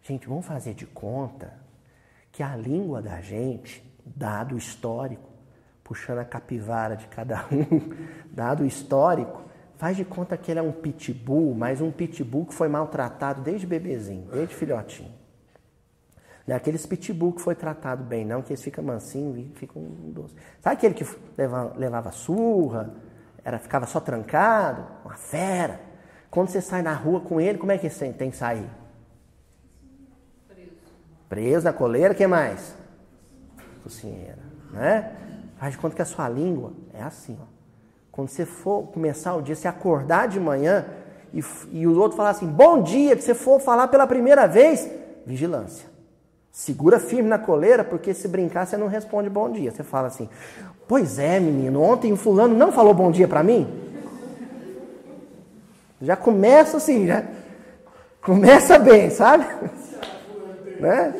[0.02, 1.52] Gente, vamos fazer de conta
[2.32, 5.37] que a língua da gente, dado histórico,
[5.88, 7.80] puxando a capivara de cada um,
[8.30, 9.42] dado o histórico,
[9.78, 13.66] faz de conta que ele é um pitbull, mas um pitbull que foi maltratado desde
[13.66, 15.10] bebezinho, desde filhotinho.
[16.46, 19.82] Não é aqueles pitbull que foi tratado bem, não, que eles ficam mansinhos e ficam
[19.82, 20.34] doce.
[20.60, 22.94] Sabe aquele que levava, levava surra,
[23.42, 24.86] era, ficava só trancado?
[25.04, 25.80] Uma fera.
[26.30, 28.68] Quando você sai na rua com ele, como é que você tem que sair?
[30.46, 30.70] Preso.
[31.28, 32.74] Preso na coleira, o que mais?
[33.82, 34.38] Cozinheira,
[34.70, 35.27] né?
[35.58, 37.44] Faz de conta que a sua língua é assim, ó.
[38.12, 40.84] Quando você for começar o dia, você acordar de manhã
[41.32, 41.42] e,
[41.72, 44.88] e o outro falar assim, bom dia, que você for falar pela primeira vez,
[45.26, 45.88] vigilância.
[46.50, 49.70] Segura firme na coleira, porque se brincar você não responde bom dia.
[49.70, 50.28] Você fala assim,
[50.86, 53.68] pois é, menino, ontem o fulano não falou bom dia para mim?
[56.00, 57.24] Já começa assim, já
[58.22, 59.44] começa bem, sabe?
[60.80, 61.14] né?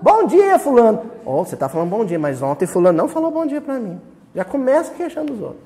[0.00, 1.15] Bom dia, fulano.
[1.28, 4.00] Oh, você está falando bom dia, mas ontem fulano não falou bom dia para mim.
[4.32, 5.64] Já começa queixando os outros.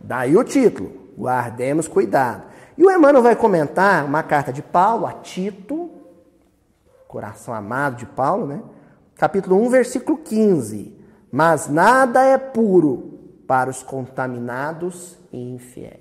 [0.00, 2.44] Daí o título, guardemos cuidado.
[2.76, 5.90] E o Emmanuel vai comentar uma carta de Paulo a Tito,
[7.06, 8.62] coração amado de Paulo, né?
[9.14, 10.98] Capítulo 1, versículo 15.
[11.30, 16.00] Mas nada é puro para os contaminados e infiéis.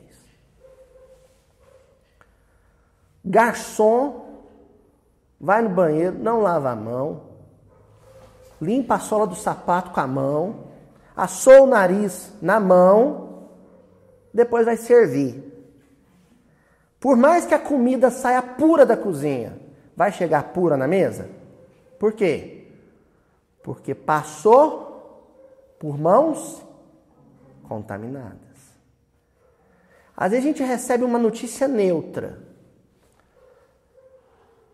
[3.23, 4.30] Garçom
[5.41, 7.23] vai no banheiro, não lava a mão,
[8.61, 10.67] limpa a sola do sapato com a mão,
[11.15, 13.47] assou o nariz na mão,
[14.31, 15.43] depois vai servir.
[16.99, 19.59] Por mais que a comida saia pura da cozinha,
[19.97, 21.27] vai chegar pura na mesa?
[21.97, 22.67] Por quê?
[23.63, 26.63] Porque passou por mãos
[27.67, 28.37] contaminadas.
[30.15, 32.50] Às vezes a gente recebe uma notícia neutra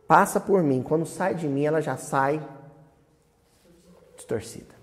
[0.07, 2.45] passa por mim, quando sai de mim, ela já sai
[4.15, 4.75] distorcida.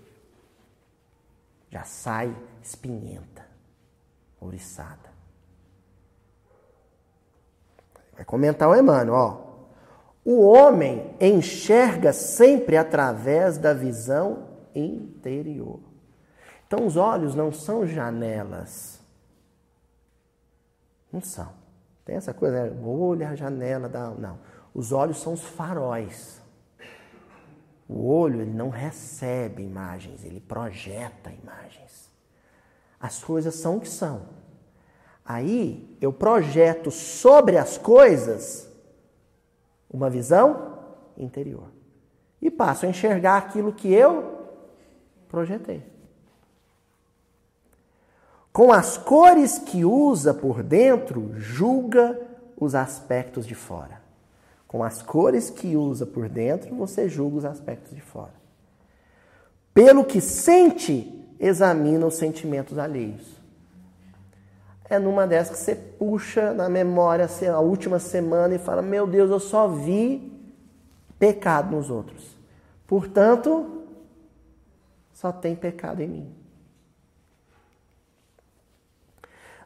[1.69, 3.45] Já sai espinhenta,
[4.39, 5.13] ouriçada.
[8.13, 9.45] Vai comentar o Emmanuel, ó.
[10.23, 15.79] O homem enxerga sempre através da visão interior.
[16.65, 18.99] Então os olhos não são janelas.
[21.11, 21.49] Não são.
[22.03, 22.81] Tem essa coisa, né?
[22.81, 24.09] o olho é a janela da.
[24.09, 24.39] Não.
[24.75, 26.41] Os olhos são os faróis.
[27.87, 32.11] O olho ele não recebe imagens, ele projeta imagens.
[32.99, 34.23] As coisas são o que são.
[35.23, 38.69] Aí eu projeto sobre as coisas
[39.89, 40.77] uma visão
[41.17, 41.69] interior.
[42.41, 44.49] E passo a enxergar aquilo que eu
[45.29, 45.83] projetei.
[48.51, 52.19] Com as cores que usa por dentro, julga
[52.57, 54.04] os aspectos de fora.
[54.67, 58.33] Com as cores que usa por dentro, você julga os aspectos de fora.
[59.73, 63.35] Pelo que sente, examina os sentimentos alheios
[64.89, 69.29] é numa dessas que você puxa na memória a última semana e fala: Meu Deus,
[69.29, 70.31] eu só vi
[71.17, 72.35] pecado nos outros.
[72.85, 73.83] Portanto,
[75.13, 76.35] só tem pecado em mim.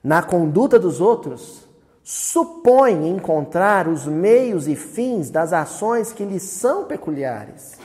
[0.02, 1.68] Na conduta dos outros,
[2.04, 7.78] supõe encontrar os meios e fins das ações que lhes são peculiares.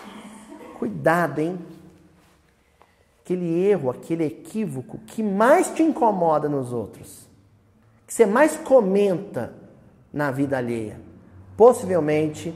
[0.79, 1.59] Cuidado, hein?
[3.22, 7.24] Aquele erro, aquele equívoco que mais te incomoda nos outros
[8.07, 9.53] que você mais comenta
[10.12, 11.00] na vida alheia,
[11.57, 12.55] possivelmente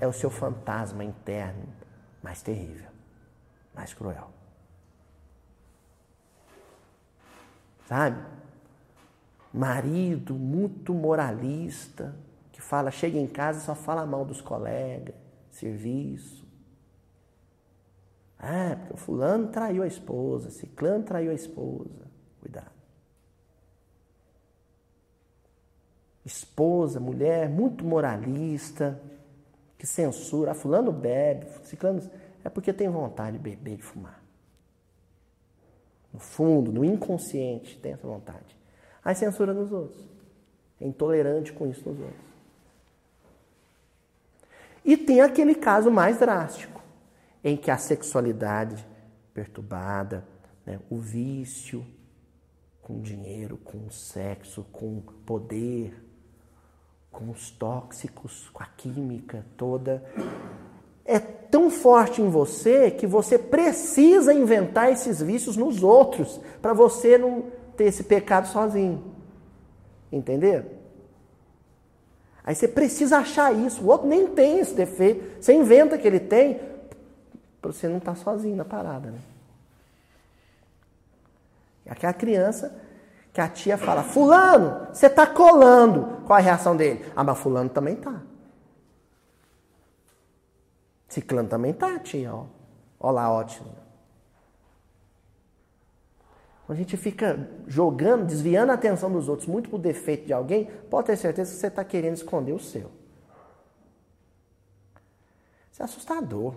[0.00, 1.62] é o seu fantasma interno
[2.22, 2.90] mais terrível,
[3.74, 4.28] mais cruel.
[7.86, 8.20] Sabe?
[9.56, 12.14] Marido muito moralista,
[12.52, 15.14] que fala, chega em casa e só fala mal dos colegas,
[15.50, 16.46] serviço.
[18.38, 22.06] Ah, porque o fulano traiu a esposa, ciclano traiu a esposa.
[22.40, 22.76] Cuidado.
[26.26, 29.00] esposa, mulher muito moralista,
[29.78, 32.02] que censura, ah, fulano bebe, ciclano,
[32.44, 34.20] é porque tem vontade de beber e fumar.
[36.12, 38.55] No fundo, no inconsciente, tem essa vontade.
[39.06, 40.04] Aí censura nos outros.
[40.80, 42.26] É intolerante com isso nos outros.
[44.84, 46.82] E tem aquele caso mais drástico,
[47.44, 48.84] em que a sexualidade
[49.32, 50.26] perturbada,
[50.66, 51.86] né, o vício
[52.82, 55.94] com dinheiro, com sexo, com poder,
[57.12, 60.04] com os tóxicos, com a química toda,
[61.04, 67.16] é tão forte em você que você precisa inventar esses vícios nos outros para você
[67.16, 67.44] não
[67.76, 69.02] ter esse pecado sozinho.
[70.10, 70.64] Entender?
[72.44, 73.82] Aí você precisa achar isso.
[73.82, 75.42] O outro nem tem esse defeito.
[75.42, 76.60] Você inventa que ele tem
[77.60, 79.10] para você não estar tá sozinho na parada.
[79.10, 79.18] Né?
[81.88, 82.80] Aquela criança
[83.32, 86.22] que a tia fala: Fulano, você está colando.
[86.24, 87.04] Qual a reação dele?
[87.14, 88.22] Ah, mas Fulano também tá.
[91.08, 92.34] Ciclano também tá, tia.
[92.34, 92.44] Ó.
[93.00, 93.85] Ó lá, ótimo.
[96.68, 101.06] A gente fica jogando, desviando a atenção dos outros muito por defeito de alguém, pode
[101.06, 102.90] ter certeza que você está querendo esconder o seu.
[105.70, 106.54] Isso é assustador.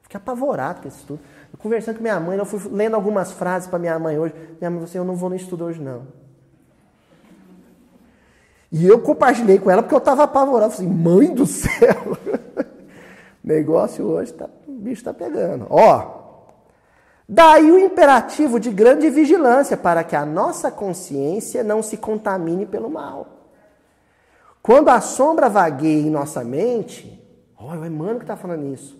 [0.00, 1.20] Fiquei apavorado com isso tudo.
[1.52, 4.34] Eu conversando com minha mãe, eu fui lendo algumas frases para minha mãe hoje.
[4.58, 6.06] Minha mãe falou assim: Eu não vou no estudo hoje, não.
[8.72, 10.72] E eu compartilhei com ela porque eu estava apavorado.
[10.72, 12.16] Falei assim: Mãe do céu!
[13.44, 15.66] Negócio hoje, tá, o bicho está pegando.
[15.68, 16.17] Ó,
[17.28, 22.88] daí o imperativo de grande vigilância para que a nossa consciência não se contamine pelo
[22.88, 23.26] mal.
[24.62, 27.22] Quando a sombra vagueia em nossa mente,
[27.58, 28.96] olha, o Emmanuel que está falando isso.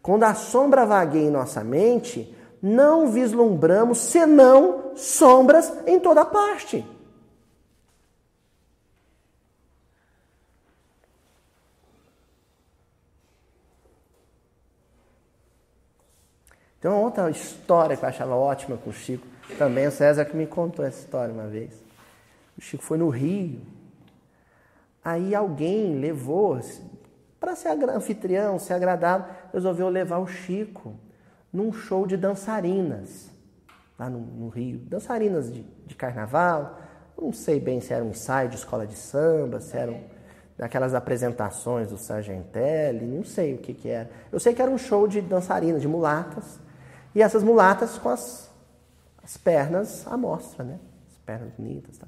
[0.00, 6.86] Quando a sombra vagueia em nossa mente, não vislumbramos senão sombras em toda parte.
[16.82, 19.24] Tem uma outra história que eu achava ótima com o Chico.
[19.56, 21.72] Também o César que me contou essa história uma vez.
[22.58, 23.60] O Chico foi no Rio.
[25.04, 26.60] Aí alguém levou,
[27.38, 30.96] para ser anfitrião, ser agradável, resolveu levar o Chico
[31.52, 33.30] num show de dançarinas,
[33.96, 34.78] lá no, no Rio.
[34.78, 36.80] Dançarinas de, de, carnaval,
[37.16, 40.00] não sei bem se era um ensaio de escola de samba, se eram
[40.58, 44.10] daquelas apresentações do Sargentelli, não sei o que, que era.
[44.32, 46.60] Eu sei que era um show de dançarinas, de mulatas,
[47.14, 48.50] e essas mulatas com as,
[49.22, 50.78] as pernas à mostra, né?
[51.10, 51.98] As pernas bonitas.
[51.98, 52.06] Tá?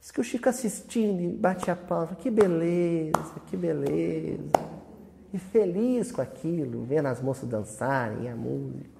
[0.00, 4.50] Diz que o Chico assistindo e batia a palma, que beleza, que beleza.
[5.32, 8.94] E feliz com aquilo, vendo as moças dançarem, a música.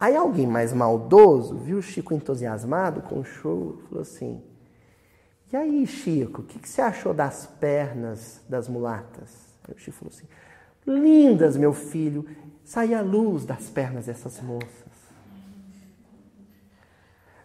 [0.00, 4.42] Aí alguém mais maldoso viu o Chico entusiasmado com o show falou assim:
[5.52, 9.30] E aí, Chico, o que, que você achou das pernas das mulatas?
[9.68, 10.26] Aí o Chico falou assim:
[10.86, 12.26] Lindas, meu filho,
[12.64, 14.94] saía a luz das pernas dessas moças.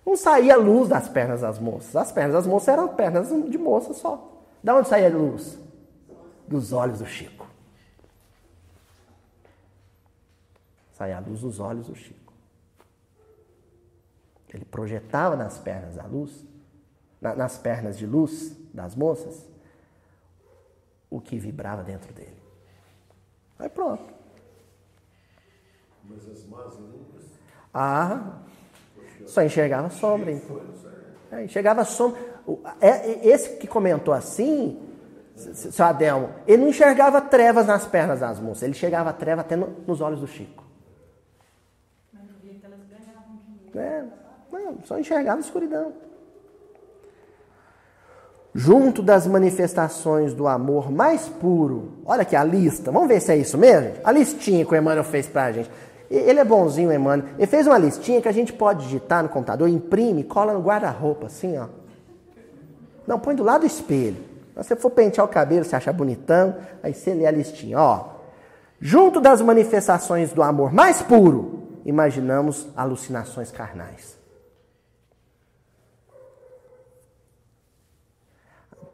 [0.05, 1.95] Não saía luz das pernas das moças.
[1.95, 4.43] As pernas das moças eram pernas de moça só.
[4.63, 5.59] Da onde saía a luz?
[6.47, 7.45] Dos olhos do Chico.
[10.93, 12.19] Saía a luz dos olhos do Chico.
[14.51, 16.43] ele projetava nas pernas da luz,
[17.21, 19.47] na, nas pernas de luz das moças,
[21.09, 22.41] o que vibrava dentro dele.
[23.57, 24.18] Aí pronto.
[26.05, 27.25] Mas as más línguas.
[27.73, 28.39] Ah,
[29.25, 30.31] só enxergava sombra.
[30.31, 30.61] Então.
[31.31, 32.19] É, enxergava sombra.
[32.81, 34.79] É, esse que comentou assim,
[35.35, 39.67] seu Adelmo, ele não enxergava trevas nas pernas das moças, ele enxergava treva até no,
[39.85, 40.63] nos olhos do Chico.
[43.75, 44.03] É,
[44.51, 45.93] não, só enxergava escuridão.
[48.53, 53.37] Junto das manifestações do amor mais puro, olha aqui a lista, vamos ver se é
[53.37, 53.93] isso mesmo?
[54.03, 55.69] A listinha que o Emmanuel fez pra gente.
[56.09, 57.29] Ele é bonzinho, Emmanuel.
[57.37, 61.27] Ele fez uma listinha que a gente pode digitar no computador, imprime, cola no guarda-roupa,
[61.27, 61.67] assim, ó.
[63.05, 64.17] Não, põe do lado do espelho.
[64.55, 68.15] Se você for pentear o cabelo, você acha bonitão, aí você lê a listinha, ó.
[68.81, 74.17] Junto das manifestações do amor mais puro, imaginamos alucinações carnais.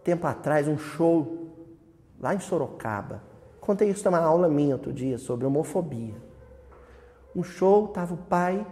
[0.03, 1.49] Tempo atrás, um show
[2.19, 3.23] lá em Sorocaba.
[3.59, 6.24] Contei isso numa aula minha outro dia sobre homofobia.
[7.35, 8.65] Um show, estava o pai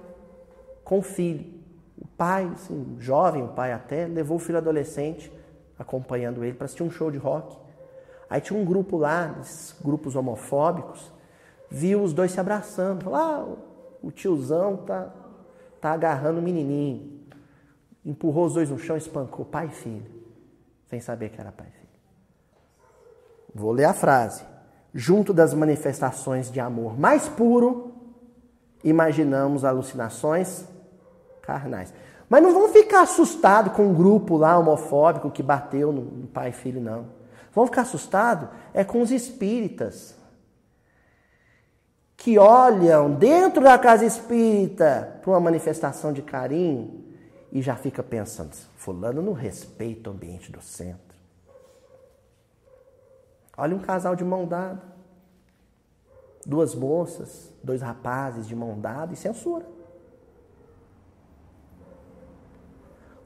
[0.84, 1.62] com o filho.
[1.98, 5.32] O pai, assim, jovem, o pai até, levou o filho adolescente
[5.78, 7.58] acompanhando ele para assistir um show de rock.
[8.30, 9.36] Aí tinha um grupo lá,
[9.84, 11.12] grupos homofóbicos,
[11.70, 13.04] viu os dois se abraçando.
[13.04, 13.56] Falou, ah,
[14.02, 15.14] o tiozão tá,
[15.80, 17.22] tá agarrando o menininho.
[18.06, 20.06] Empurrou os dois no chão espancou pai e filho,
[20.88, 21.84] sem saber que era pai e filho.
[23.54, 24.44] Vou ler a frase.
[24.94, 27.93] Junto das manifestações de amor mais puro,
[28.84, 30.66] imaginamos alucinações
[31.42, 31.94] carnais.
[32.30, 36.54] Mas não vão ficar assustados com um grupo lá homofóbico que bateu no pai e
[36.54, 37.06] filho, não.
[37.54, 40.16] Vão ficar assustados é com os espíritas
[42.18, 47.04] que olham dentro da casa espírita para uma manifestação de carinho
[47.52, 51.14] e já fica pensando, fulano não respeita o ambiente do centro.
[53.56, 54.93] Olha um casal de mão dada.
[56.46, 59.66] Duas moças, dois rapazes de mão dada e censura.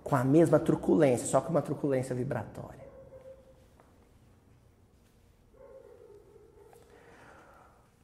[0.04, 2.88] Com a mesma truculência, só com uma truculência vibratória.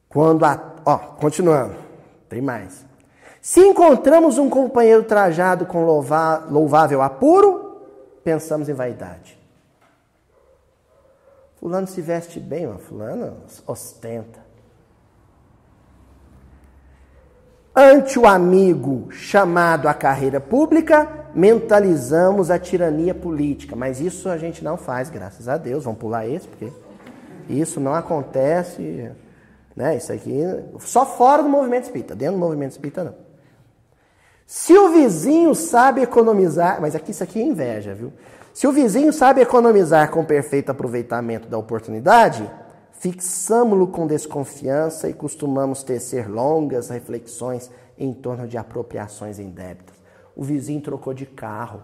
[0.08, 0.74] Quando a.
[0.84, 1.76] Ó, continuando.
[2.28, 2.84] Tem mais.
[3.40, 7.82] Se encontramos um companheiro trajado com louvável apuro,
[8.22, 9.38] pensamos em vaidade.
[11.56, 14.43] Fulano se veste bem, mas fulano ostenta.
[17.74, 23.74] Ante o amigo chamado à carreira pública, mentalizamos a tirania política.
[23.74, 25.84] Mas isso a gente não faz, graças a Deus.
[25.84, 26.72] Vamos pular esse, porque
[27.48, 29.10] isso não acontece
[29.76, 29.96] né?
[29.96, 30.40] Isso aqui
[30.78, 33.14] só fora do movimento espírita, dentro do movimento espírita não.
[34.46, 38.12] Se o vizinho sabe economizar, mas aqui isso aqui é inveja, viu?
[38.52, 42.48] Se o vizinho sabe economizar com perfeito aproveitamento da oportunidade,
[43.04, 49.94] fixamo-lo com desconfiança e costumamos tecer longas reflexões em torno de apropriações indébitas.
[50.34, 51.82] O vizinho trocou de carro,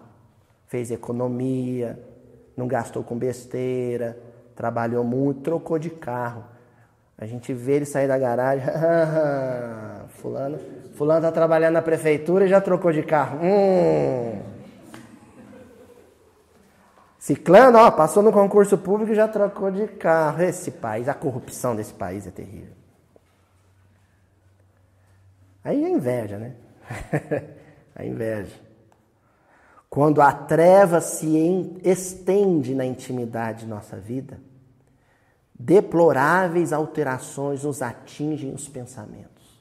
[0.67, 2.03] fez economia,
[2.57, 4.19] não gastou com besteira,
[4.57, 6.43] trabalhou muito, trocou de carro.
[7.19, 8.67] A gente vê ele sair da garagem.
[10.23, 10.59] fulano,
[10.95, 13.41] fulano tá trabalhando na prefeitura e já trocou de carro.
[13.43, 14.50] Hum.
[17.21, 20.43] Ciclano, ó, passou no concurso público e já trocou de carro.
[20.43, 22.73] Esse país, a corrupção desse país é terrível.
[25.63, 26.55] Aí é inveja, né?
[27.95, 28.59] a inveja.
[29.91, 34.41] Quando a treva se estende na intimidade de nossa vida,
[35.53, 39.61] deploráveis alterações nos atingem os pensamentos.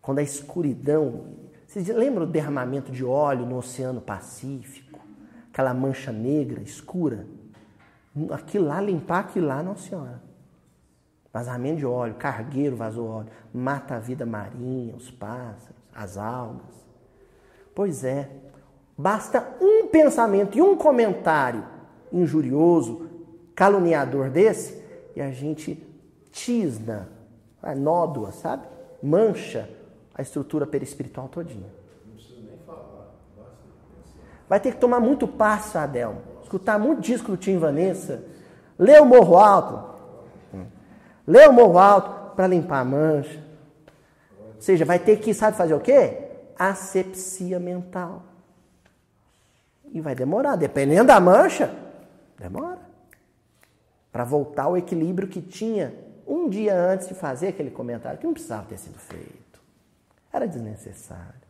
[0.00, 1.26] Quando a escuridão.
[1.64, 4.81] Vocês lembram do derramamento de óleo no Oceano Pacífico?
[5.52, 7.26] Aquela mancha negra, escura?
[8.30, 10.22] Aquilo lá, limpar aquilo lá, não senhora.
[11.30, 16.74] Vazamento de óleo, cargueiro vazou óleo, mata a vida marinha, os pássaros, as algas.
[17.74, 18.30] Pois é,
[18.96, 21.64] basta um pensamento e um comentário
[22.10, 23.10] injurioso,
[23.54, 24.82] caluniador desse
[25.14, 25.86] e a gente
[26.30, 27.08] tisna,
[27.76, 28.66] nódoa, sabe?
[29.02, 29.68] Mancha
[30.14, 31.70] a estrutura perispiritual todinha.
[32.06, 33.56] Não precisa nem falar, basta
[34.52, 36.20] Vai ter que tomar muito passo, Adel.
[36.42, 38.22] Escutar muito disco do Tim Vanessa.
[38.78, 39.82] Ler o Morro Alto.
[41.26, 43.42] Ler o Morro Alto para limpar a mancha.
[44.54, 46.32] Ou seja, vai ter que, sabe fazer o quê?
[46.58, 48.24] Asepsia mental.
[49.90, 51.74] E vai demorar, dependendo da mancha,
[52.38, 52.80] demora
[54.12, 55.94] para voltar ao equilíbrio que tinha
[56.26, 59.62] um dia antes de fazer aquele comentário, que não precisava ter sido feito.
[60.30, 61.40] Era desnecessário.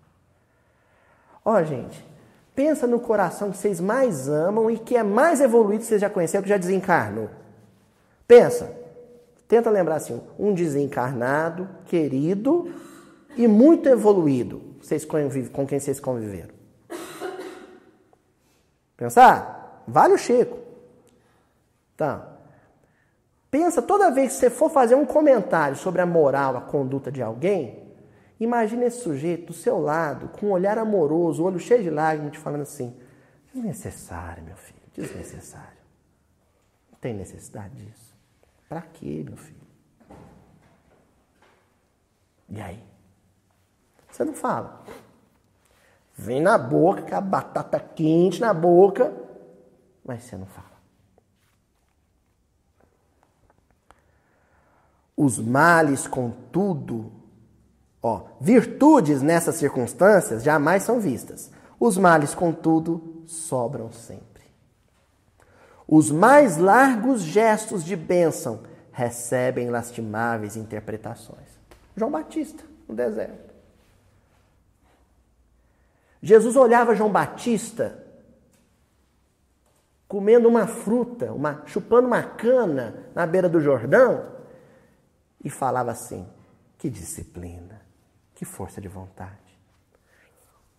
[1.45, 2.12] Ó, gente,
[2.55, 6.11] pensa no coração que vocês mais amam e que é mais evoluído que vocês já
[6.11, 7.31] conheceram, que já desencarnou.
[8.27, 8.81] Pensa.
[9.49, 12.73] Tenta lembrar assim, um desencarnado, querido
[13.37, 16.55] e muito evoluído vocês com quem vocês conviveram.
[18.97, 19.85] Pensar?
[19.87, 20.59] Vale o Chico.
[21.97, 22.29] Tá.
[23.51, 27.23] Pensa toda vez que você for fazer um comentário sobre a moral, a conduta de
[27.23, 27.82] alguém,
[28.43, 32.39] imagine esse sujeito do seu lado, com um olhar amoroso, olho cheio de lágrimas, te
[32.39, 32.97] falando assim:
[33.55, 35.79] desnecessário, meu filho, desnecessário.
[36.91, 38.17] Não tem necessidade disso.
[38.69, 39.61] Para quê, meu filho?
[42.49, 42.83] E aí?
[44.11, 44.85] Você não fala.
[46.15, 49.15] Vem na boca, com a batata quente na boca,
[50.05, 50.73] mas você não fala.
[55.17, 57.22] Os males, contudo,
[58.03, 61.51] ó, virtudes nessas circunstâncias jamais são vistas.
[61.79, 64.43] Os males, contudo, sobram sempre.
[65.87, 68.61] Os mais largos gestos de bênção
[68.93, 71.49] recebem lastimáveis interpretações.
[71.97, 73.53] João Batista, no deserto.
[76.23, 78.03] Jesus olhava João Batista
[80.13, 84.27] comendo uma fruta, uma, chupando uma cana na beira do Jordão
[85.43, 86.29] e falava assim:
[86.77, 87.72] que disciplina,
[88.43, 89.57] que força de vontade.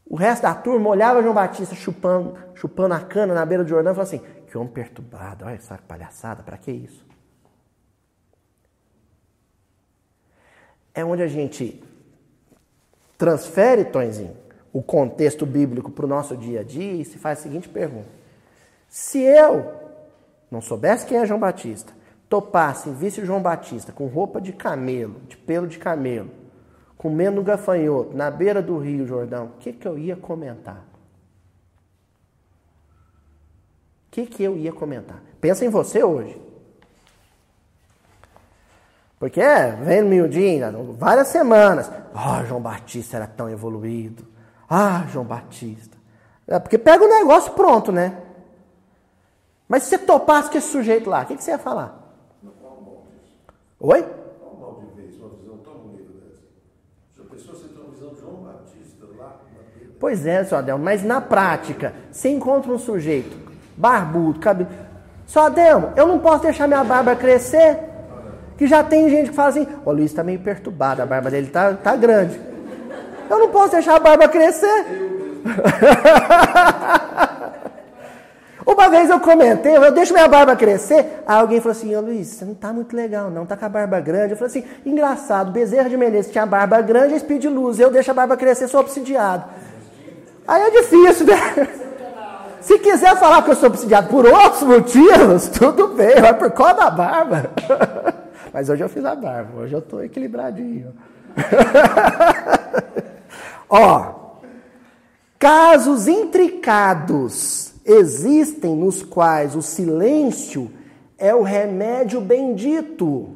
[0.05, 3.93] O resto da turma olhava João Batista chupando, chupando a cana na beira do Jordão
[3.93, 7.05] e falava assim: que homem perturbado, olha essa palhaçada, para que isso?
[10.93, 11.81] É onde a gente
[13.17, 14.35] transfere, Tonzinho,
[14.73, 18.09] o contexto bíblico para o nosso dia a dia e se faz a seguinte pergunta:
[18.89, 19.73] se eu
[20.51, 21.93] não soubesse quem é João Batista,
[22.27, 26.42] topasse e visse João Batista com roupa de camelo, de pelo de camelo,
[27.03, 30.85] comendo gafanhoto na beira do Rio Jordão, o que, que eu ia comentar?
[34.07, 35.21] O que, que eu ia comentar?
[35.41, 36.41] Pensa em você hoje.
[39.19, 41.91] Porque é, vem miudinho, várias semanas.
[42.13, 44.25] Ah, oh, João Batista era tão evoluído.
[44.69, 45.97] Ah, João Batista.
[46.47, 48.17] É porque pega o negócio pronto, né?
[49.67, 52.01] Mas se você topasse com esse sujeito lá, o que, que você ia falar?
[53.79, 54.01] Oi?
[54.59, 57.22] Mal de vez, uma visão tão bonita dessa.
[57.33, 59.39] Visão de João Batista lá
[59.99, 63.35] Pois é, seu Adelmo, mas na prática, você encontra um sujeito
[63.77, 64.69] barbudo, cabelo.
[65.25, 67.79] Só Adelmo, eu não posso deixar minha barba crescer.
[68.57, 71.47] Que já tem gente que fala assim: o Luiz está meio perturbado, a barba dele
[71.47, 72.39] tá, tá grande.
[73.29, 74.85] Eu não posso deixar a barba crescer.
[78.65, 81.23] Uma vez eu comentei, eu deixo minha barba crescer.
[81.27, 83.69] Aí alguém falou assim: Ô Luiz, você não tá muito legal, não, tá com a
[83.69, 84.31] barba grande.
[84.31, 87.79] Eu falei assim: engraçado, Bezerra de Menezes tinha a barba grande e Speed Luz.
[87.79, 89.45] Eu deixo a barba crescer, sou obsidiado.
[90.47, 91.67] Aí é difícil, né?
[92.61, 96.75] Se quiser falar que eu sou obsidiado por outros motivos, tudo bem, vai por causa
[96.75, 97.51] da barba.
[98.53, 100.93] Mas hoje eu fiz a barba, hoje eu tô equilibradinho.
[103.67, 104.39] Ó,
[105.37, 110.71] casos intricados existem nos quais o silêncio
[111.17, 113.29] é o remédio bendito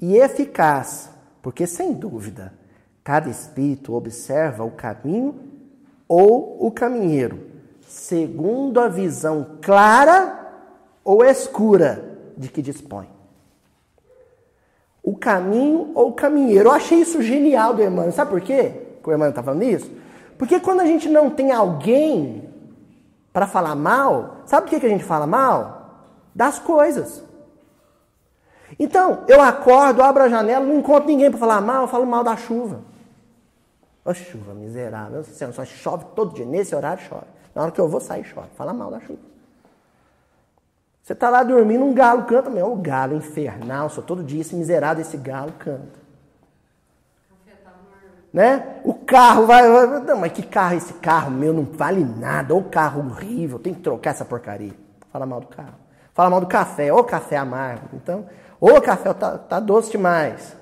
[0.00, 1.10] e eficaz,
[1.42, 2.52] porque sem dúvida,
[3.04, 5.34] cada espírito observa o caminho
[6.08, 7.38] ou o caminheiro,
[7.86, 10.38] segundo a visão clara
[11.04, 13.08] ou escura de que dispõe.
[15.02, 16.68] O caminho ou o caminheiro.
[16.68, 18.12] Eu achei isso genial do Emmanuel.
[18.12, 18.72] Sabe por quê
[19.02, 19.90] que o Emmanuel está falando isso?
[20.36, 22.49] Porque quando a gente não tem alguém
[23.32, 26.04] para falar mal, sabe por que, que a gente fala mal?
[26.34, 27.22] Das coisas.
[28.78, 32.22] Então, eu acordo, abro a janela, não encontro ninguém para falar mal, eu falo mal
[32.22, 32.80] da chuva.
[34.04, 37.26] Ô chuva miserável, você só chove todo dia, nesse horário chove.
[37.54, 38.48] Na hora que eu vou sair, chove.
[38.56, 39.18] Fala mal da chuva.
[41.02, 44.54] Você está lá dormindo, um galo canta, meu, o galo infernal, só todo dia esse
[44.54, 45.98] miserável, esse galo canta.
[48.32, 48.80] Né?
[48.84, 50.00] O carro vai, vai.
[50.00, 51.52] Não, mas que carro esse carro meu?
[51.52, 52.54] Não vale nada.
[52.54, 54.72] Ou carro horrível, tem que trocar essa porcaria.
[55.12, 55.74] Fala mal do carro.
[56.14, 57.88] Fala mal do café, ou café amargo.
[57.92, 58.26] Então,
[58.60, 60.56] ou café tá, tá doce demais.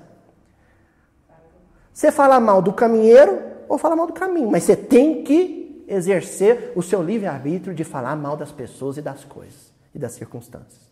[1.93, 6.71] Você fala mal do caminheiro ou fala mal do caminho, mas você tem que exercer
[6.75, 10.89] o seu livre-arbítrio de falar mal das pessoas e das coisas e das circunstâncias.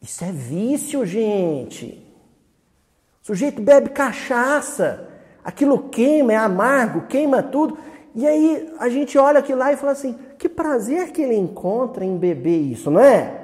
[0.00, 2.06] Isso é vício, gente.
[3.22, 5.08] O sujeito bebe cachaça,
[5.44, 7.76] aquilo queima, é amargo, queima tudo.
[8.14, 12.04] E aí a gente olha aquilo lá e fala assim: que prazer que ele encontra
[12.04, 13.42] em beber isso, não é?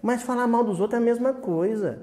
[0.00, 1.98] Mas falar mal dos outros é a mesma coisa.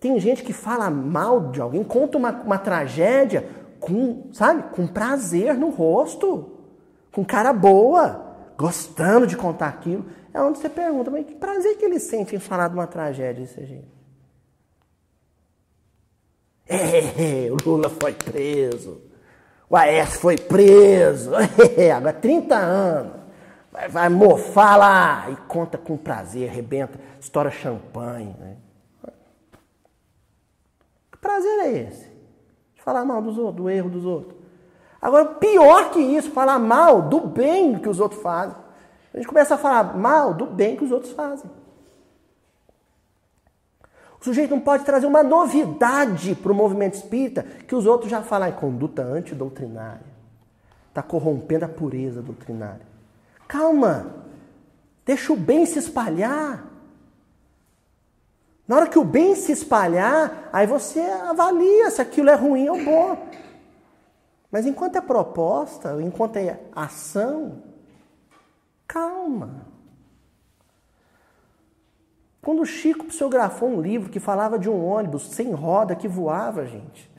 [0.00, 3.48] Tem gente que fala mal de alguém, conta uma, uma tragédia
[3.80, 6.52] com, sabe, com prazer no rosto.
[7.12, 10.04] com cara boa, gostando de contar aquilo.
[10.34, 13.42] É onde você pergunta, mas que prazer que ele sente em falar de uma tragédia
[13.42, 13.95] desse jeito?
[16.68, 19.00] É, o Lula foi preso.
[19.68, 21.30] O Aécio foi preso.
[21.76, 23.12] É, agora 30 anos.
[23.70, 28.34] Vai, vai mofar lá e conta com prazer, arrebenta, estoura champanhe.
[28.38, 28.56] Né?
[31.12, 32.06] Que prazer é esse?
[32.74, 34.36] De falar mal dos outros, do erro dos outros.
[35.00, 38.56] Agora, pior que isso, falar mal do bem que os outros fazem.
[39.12, 41.50] A gente começa a falar mal do bem que os outros fazem.
[44.26, 48.22] O sujeito não pode trazer uma novidade para o movimento espírita que os outros já
[48.22, 50.04] falam, é conduta antidoutrinária.
[50.88, 52.84] Está corrompendo a pureza doutrinária.
[53.46, 54.16] Calma,
[55.04, 56.66] deixa o bem se espalhar.
[58.66, 62.84] Na hora que o bem se espalhar, aí você avalia se aquilo é ruim ou
[62.84, 63.28] bom.
[64.50, 67.62] Mas enquanto é proposta, enquanto é ação,
[68.88, 69.75] calma.
[72.46, 76.64] Quando o Chico psicografou um livro que falava de um ônibus sem roda que voava,
[76.64, 77.10] gente.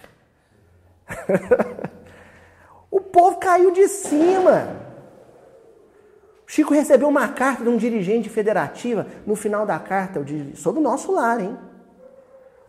[2.90, 4.70] o povo caiu de cima.
[6.48, 9.06] O Chico recebeu uma carta de um dirigente federativa.
[9.26, 10.24] No final da carta,
[10.56, 11.58] sobre o nosso lar, hein?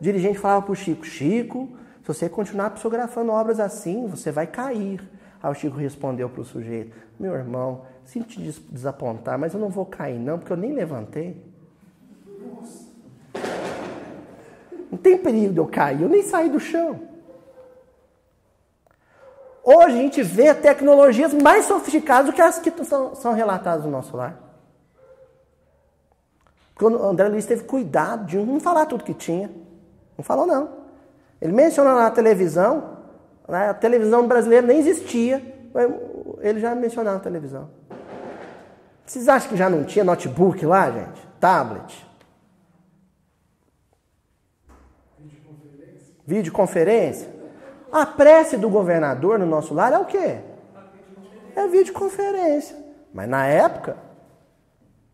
[0.01, 1.69] O dirigente falava para o Chico: Chico,
[2.03, 5.01] se você continuar psicografando obras assim, você vai cair.
[5.41, 6.91] Aí o Chico respondeu para o sujeito:
[7.21, 11.48] Meu irmão, sinto te desapontar, mas eu não vou cair, não, porque eu nem levantei.
[14.91, 17.01] Não tem perigo de eu cair, eu nem saí do chão.
[19.63, 23.91] Hoje a gente vê tecnologias mais sofisticadas do que as que são, são relatadas no
[23.91, 24.41] nosso lar.
[26.75, 29.51] Quando o André Luiz teve cuidado de não falar tudo que tinha.
[30.17, 30.71] Não falou, não.
[31.41, 32.99] Ele mencionou na televisão,
[33.47, 35.43] né, a televisão brasileira nem existia,
[36.41, 37.69] ele já mencionou na televisão.
[39.05, 41.29] Vocês acham que já não tinha notebook lá, gente?
[41.39, 42.08] Tablet?
[46.29, 47.27] Videoconferência.
[47.91, 50.41] A prece do governador no nosso lar é o quê?
[51.57, 52.77] É videoconferência.
[53.15, 53.97] Mas na época,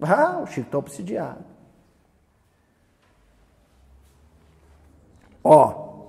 [0.03, 1.45] ah, o Chico está obsidiado.
[5.45, 6.09] Ó,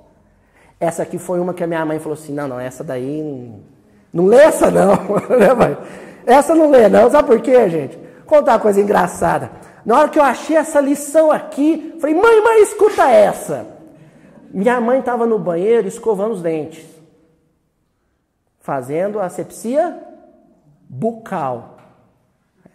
[0.80, 3.54] essa aqui foi uma que a minha mãe falou assim: não, não, essa daí.
[4.12, 4.96] Não, lê essa não.
[5.38, 5.78] Né,
[6.26, 7.12] essa não lê, não.
[7.12, 7.96] Sabe por quê, gente?
[8.26, 9.52] Contar uma coisa engraçada.
[9.86, 13.75] Na hora que eu achei essa lição aqui, falei, mãe, mãe, escuta essa.
[14.56, 16.88] Minha mãe estava no banheiro escovando os dentes,
[18.62, 20.02] fazendo asepsia
[20.88, 21.76] bucal,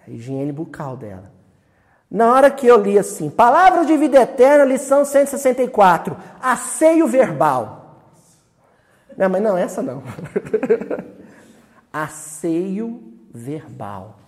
[0.06, 1.32] a higiene bucal dela.
[2.10, 8.02] Na hora que eu li assim, Palavras de Vida Eterna, lição 164, asseio verbal.
[9.16, 10.02] Minha mãe, não, essa não.
[11.90, 13.02] asseio
[13.32, 14.18] verbal.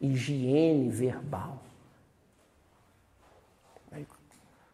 [0.00, 1.58] Higiene verbal.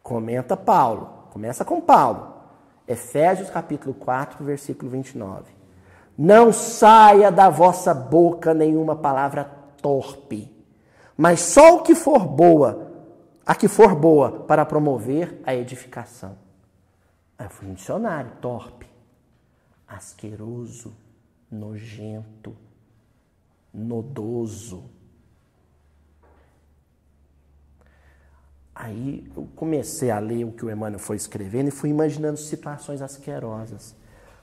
[0.03, 1.22] Comenta Paulo.
[1.33, 2.35] Começa com Paulo.
[2.87, 5.51] Efésios capítulo 4, versículo 29.
[6.19, 9.45] Não saia da vossa boca nenhuma palavra
[9.81, 10.55] torpe,
[11.17, 12.93] mas só o que for boa,
[13.47, 16.37] a que for boa para promover a edificação.
[17.39, 18.87] Aí fui um dicionário, torpe,
[19.89, 20.95] asqueroso,
[21.51, 22.55] nojento,
[23.73, 24.85] nodoso
[28.75, 33.03] Aí eu comecei a ler o que o Emmanuel foi escrevendo e fui imaginando situações
[33.03, 33.95] asquerosas.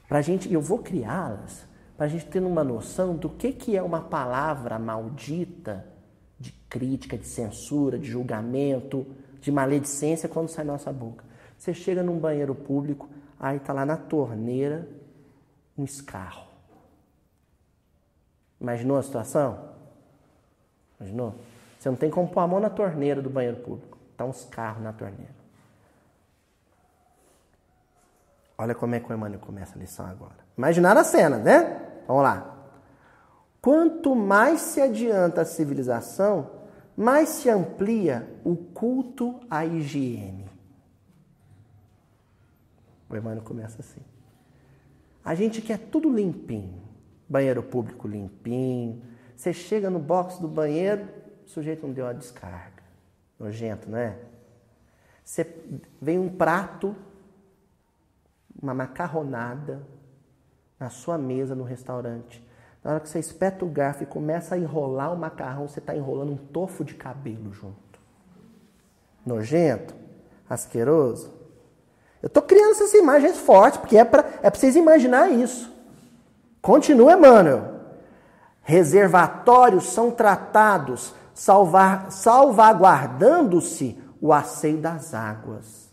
[0.07, 1.65] Pra gente, eu vou criá-las
[1.97, 5.85] para a gente ter uma noção do que, que é uma palavra maldita
[6.39, 9.05] de crítica, de censura, de julgamento,
[9.41, 11.25] de maledicência quando sai nossa boca.
[11.57, 13.09] Você chega num banheiro público,
[13.39, 14.87] aí está lá na torneira
[15.77, 16.47] um escarro.
[18.61, 19.69] Imaginou a situação?
[20.99, 21.35] Imaginou?
[21.79, 23.88] Você não tem como pôr a mão na torneira do banheiro público.
[24.19, 25.33] Está uns carros na torneira.
[28.57, 30.35] Olha como é que o Emmanuel começa a lição agora.
[30.57, 32.01] Imaginar a cena, né?
[32.05, 32.53] Vamos lá.
[33.61, 36.51] Quanto mais se adianta a civilização,
[36.97, 40.49] mais se amplia o culto à higiene.
[43.09, 44.01] O Emmanuel começa assim.
[45.23, 46.83] A gente quer tudo limpinho.
[47.29, 49.01] Banheiro público limpinho.
[49.33, 51.07] Você chega no box do banheiro,
[51.45, 52.78] o sujeito não deu a descarga.
[53.39, 54.17] Nojento, não é?
[55.23, 55.47] Você
[56.01, 56.95] vem um prato,
[58.61, 59.81] uma macarronada
[60.79, 62.43] na sua mesa no restaurante.
[62.83, 65.95] Na hora que você espeta o garfo e começa a enrolar o macarrão, você está
[65.95, 67.99] enrolando um tofo de cabelo junto.
[69.25, 69.93] Nojento?
[70.49, 71.31] Asqueroso?
[72.21, 75.71] Eu estou criando essas imagens fortes, porque é para é vocês imaginar isso.
[76.61, 77.79] Continua, Emmanuel.
[78.61, 85.87] reservatórios são tratados, salvaguardando-se o asseio das águas.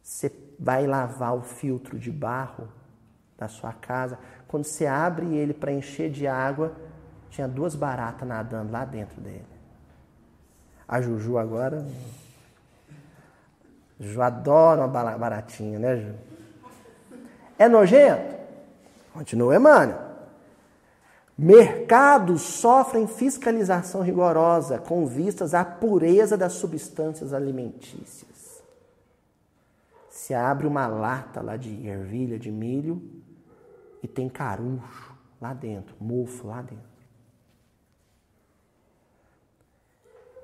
[0.00, 2.68] Você vai lavar o filtro de barro
[3.36, 6.72] da sua casa, quando você abre ele para encher de água,
[7.30, 9.44] tinha duas baratas nadando lá dentro dele.
[10.86, 11.84] A Juju agora.
[13.98, 16.14] Ju adora uma baratinha, né, Ju?
[17.58, 18.36] É nojento?
[19.12, 20.09] Continua, Emmanuel.
[21.42, 28.62] Mercados sofrem fiscalização rigorosa com vistas à pureza das substâncias alimentícias.
[30.10, 33.02] Se abre uma lata lá de ervilha, de milho,
[34.02, 36.84] e tem caruncho lá dentro, mofo lá dentro.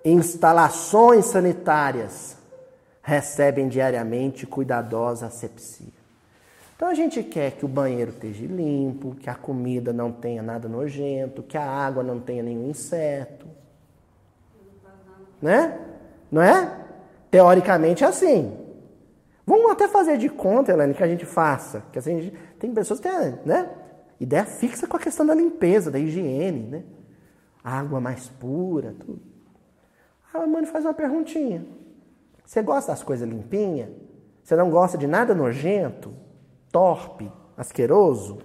[0.03, 2.39] Instalações sanitárias
[3.03, 5.93] recebem diariamente cuidadosa asepsia.
[6.77, 10.69] Então a gente quer que o banheiro esteja limpo, que a comida não tenha nada
[10.69, 13.47] nojento, que a água não tenha nenhum inseto.
[15.41, 15.81] Né?
[16.31, 16.87] Não é?
[17.31, 18.55] Teoricamente é assim.
[19.47, 21.83] Vamos até fazer de conta, Helene, que a gente faça.
[21.93, 23.71] Que assim, gente, tem pessoas que têm né,
[24.21, 26.83] ideia fixa com a questão da limpeza, da higiene, né?
[27.65, 29.23] Água mais pura, tudo.
[30.33, 31.65] Aí a mãe faz uma perguntinha.
[32.45, 33.89] Você gosta das coisas limpinhas?
[34.43, 36.26] Você não gosta de nada nojento?
[36.77, 38.37] Torpe, asqueroso?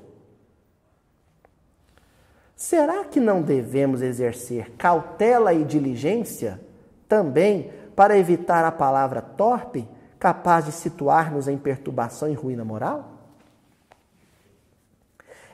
[2.56, 6.62] Será que não devemos exercer cautela e diligência
[7.10, 9.86] também para evitar a palavra torpe,
[10.18, 13.12] capaz de situar-nos em perturbação e ruína moral?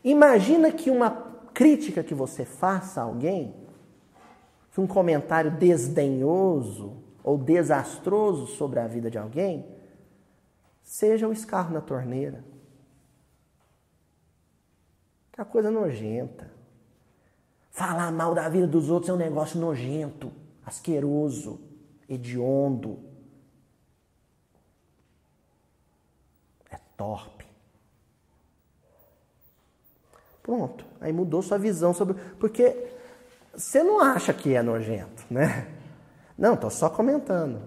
[0.03, 1.09] Imagina que uma
[1.55, 3.55] crítica que você faça a alguém,
[4.71, 9.65] que um comentário desdenhoso ou desastroso sobre a vida de alguém,
[10.83, 12.43] seja o escarro na torneira
[15.37, 16.49] é coisa nojenta.
[17.71, 20.31] Falar mal da vida dos outros é um negócio nojento,
[20.65, 21.59] asqueroso,
[22.09, 22.99] hediondo.
[26.71, 27.45] É torpe.
[30.41, 30.85] Pronto.
[30.99, 32.15] Aí mudou sua visão sobre.
[32.39, 32.95] Porque
[33.53, 35.67] você não acha que é nojento, né?
[36.37, 37.61] Não, tô só comentando.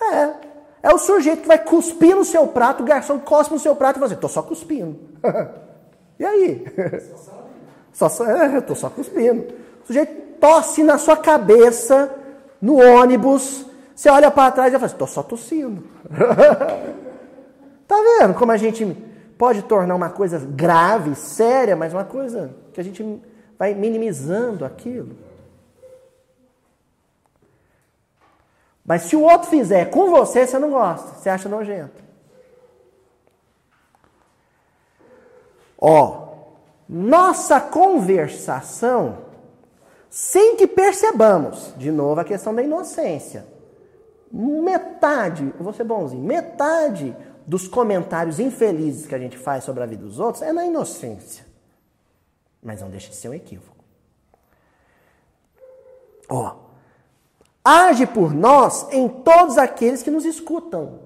[0.00, 0.54] É.
[0.84, 3.96] É o sujeito que vai cuspir no seu prato, o garçom cospe no seu prato
[3.96, 5.00] e fala assim, tô só cuspindo.
[6.18, 6.64] E aí?
[7.92, 9.46] Só, só, é, eu tô só cuspindo.
[9.82, 12.14] O sujeito tosse na sua cabeça,
[12.60, 15.84] no ônibus, você olha para trás e fala assim, tô só tossindo.
[17.86, 18.84] tá vendo como a gente
[19.38, 23.22] pode tornar uma coisa grave, séria, mas uma coisa que a gente
[23.58, 25.16] vai minimizando aquilo.
[28.84, 32.03] Mas se o outro fizer com você, você não gosta, você acha nojento.
[35.86, 36.28] Ó,
[36.88, 39.18] nossa conversação,
[40.08, 43.46] sem que percebamos, de novo a questão da inocência.
[44.32, 47.14] Metade, vou ser bonzinho, metade
[47.46, 51.44] dos comentários infelizes que a gente faz sobre a vida dos outros é na inocência.
[52.62, 53.84] Mas não deixa de ser um equívoco.
[56.30, 56.56] Ó,
[57.62, 61.03] age por nós em todos aqueles que nos escutam.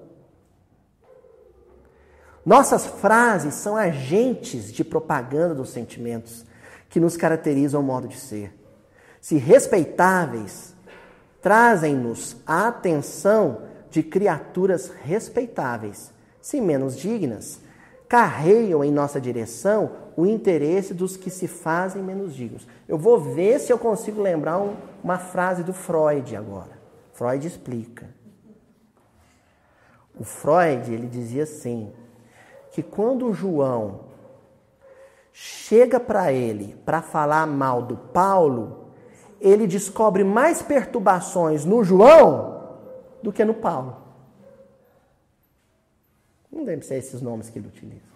[2.49, 6.43] Nossas frases são agentes de propaganda dos sentimentos
[6.89, 8.51] que nos caracterizam o modo de ser.
[9.21, 10.73] Se respeitáveis,
[11.43, 16.11] trazem-nos a atenção de criaturas respeitáveis.
[16.41, 17.61] Se menos dignas,
[18.07, 22.67] carreiam em nossa direção o interesse dos que se fazem menos dignos.
[22.87, 26.79] Eu vou ver se eu consigo lembrar um, uma frase do Freud agora.
[27.13, 28.09] Freud explica.
[30.19, 31.93] O Freud, ele dizia assim:
[32.71, 34.01] que quando João
[35.31, 38.89] chega para ele para falar mal do Paulo,
[39.39, 42.77] ele descobre mais perturbações no João
[43.23, 43.97] do que no Paulo.
[46.51, 48.09] Não deve ser esses nomes que ele utiliza.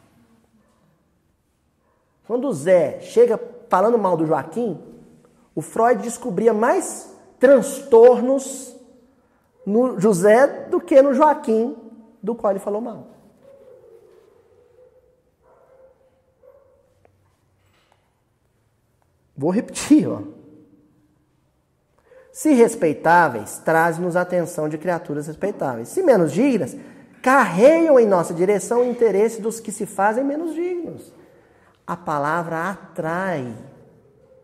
[2.27, 3.39] Quando o Zé chega
[3.69, 4.79] falando mal do Joaquim,
[5.55, 8.75] o Freud descobria mais transtornos
[9.65, 11.75] no José do que no Joaquim,
[12.21, 13.12] do qual ele falou mal.
[19.35, 20.21] Vou repetir, ó.
[22.31, 25.89] Se respeitáveis, traz-nos a atenção de criaturas respeitáveis.
[25.89, 26.75] Se menos dignas,
[27.21, 31.13] carregam em nossa direção o interesse dos que se fazem menos dignos.
[31.85, 33.55] A palavra atrai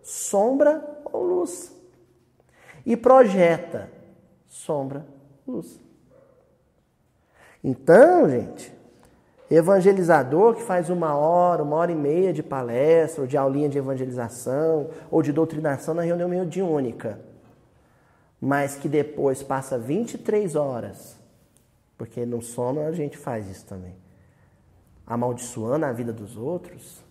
[0.03, 1.75] sombra ou luz
[2.85, 3.91] e projeta
[4.47, 5.05] sombra,
[5.47, 5.79] luz.
[7.63, 8.73] Então, gente,
[9.49, 13.79] Evangelizador que faz uma hora, uma hora e meia de palestra, ou de aulinha de
[13.79, 17.19] evangelização, ou de doutrinação na reunião mediúnica,
[18.39, 21.17] mas que depois passa 23 horas,
[21.97, 23.95] porque no sono a gente faz isso também,
[25.05, 27.03] amaldiçoando a vida dos outros.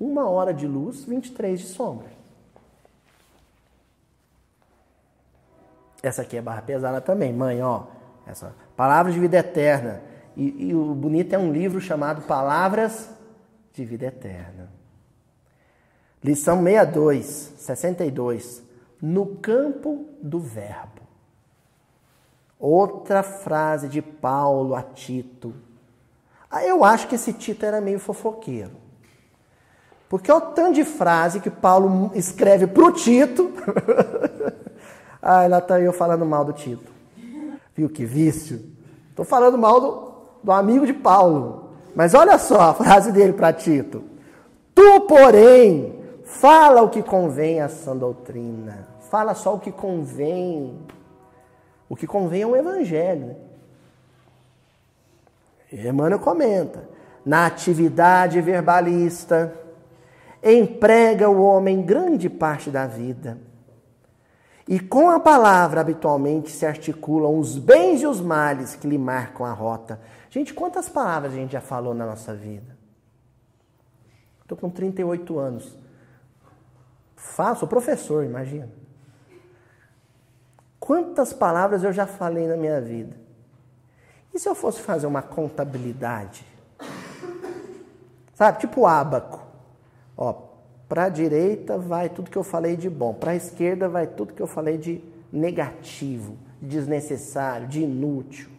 [0.00, 2.08] Uma hora de luz, 23 de sombra.
[6.02, 7.84] Essa aqui é barra pesada também, mãe, ó.
[8.26, 13.10] Essa palavra de vida eterna e, e o bonito é um livro chamado Palavras
[13.72, 14.70] de Vida Eterna.
[16.22, 18.62] Lição 62, 62.
[19.00, 21.02] No campo do Verbo.
[22.58, 25.52] Outra frase de Paulo a Tito.
[26.48, 28.70] Ah, eu acho que esse Tito era meio fofoqueiro.
[30.08, 33.50] Porque é o tanto de frase que Paulo escreve para o Tito.
[35.20, 36.92] ah, lá está eu falando mal do Tito.
[37.74, 38.70] Viu que vício?
[39.10, 40.11] Estou falando mal do,
[40.42, 41.70] do amigo de Paulo.
[41.94, 44.02] Mas olha só a frase dele para Tito.
[44.74, 48.88] Tu, porém, fala o que convém à sã doutrina.
[49.10, 50.78] Fala só o que convém.
[51.88, 53.36] O que convém é o evangelho.
[55.70, 56.88] E Emmanuel comenta.
[57.24, 59.54] Na atividade verbalista,
[60.42, 63.38] emprega o homem grande parte da vida.
[64.72, 69.44] E com a palavra habitualmente se articulam os bens e os males que lhe marcam
[69.44, 70.00] a rota
[70.32, 72.74] Gente, quantas palavras a gente já falou na nossa vida?
[74.40, 75.76] Estou com 38 anos.
[77.14, 78.70] Faço, sou professor, imagina.
[80.80, 83.14] Quantas palavras eu já falei na minha vida?
[84.32, 86.46] E se eu fosse fazer uma contabilidade?
[88.32, 89.46] Sabe, tipo abaco.
[90.16, 90.51] Ó,
[90.92, 94.34] para a direita vai tudo que eu falei de bom, para a esquerda vai tudo
[94.34, 98.50] que eu falei de negativo, de desnecessário, de inútil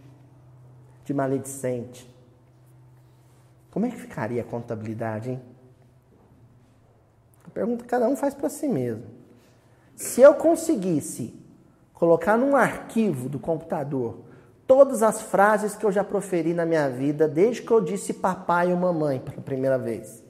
[1.06, 2.12] de maledicente.
[3.70, 5.42] Como é que ficaria a contabilidade, hein?
[7.46, 9.04] A pergunta que cada um faz para si mesmo.
[9.96, 11.40] Se eu conseguisse
[11.94, 14.22] colocar num arquivo do computador
[14.66, 18.74] todas as frases que eu já proferi na minha vida desde que eu disse papai
[18.74, 20.23] ou mamãe pela primeira vez,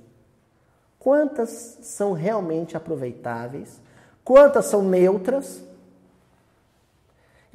[1.03, 3.81] quantas são realmente aproveitáveis,
[4.23, 5.61] quantas são neutras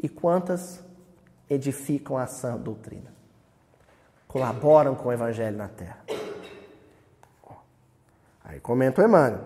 [0.01, 0.85] e quantas
[1.49, 3.11] edificam a sã doutrina.
[4.29, 6.05] Colaboram com o evangelho na terra.
[8.45, 9.41] Aí comenta o Emmanuel.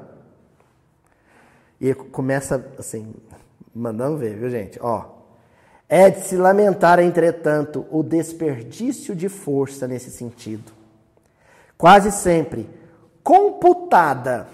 [1.80, 3.14] E começa assim,
[3.72, 4.80] mandando ver, viu gente?
[4.82, 5.10] Ó,
[5.88, 10.72] é de se lamentar, entretanto, o desperdício de força nesse sentido.
[11.78, 12.68] Quase sempre,
[13.22, 14.48] computada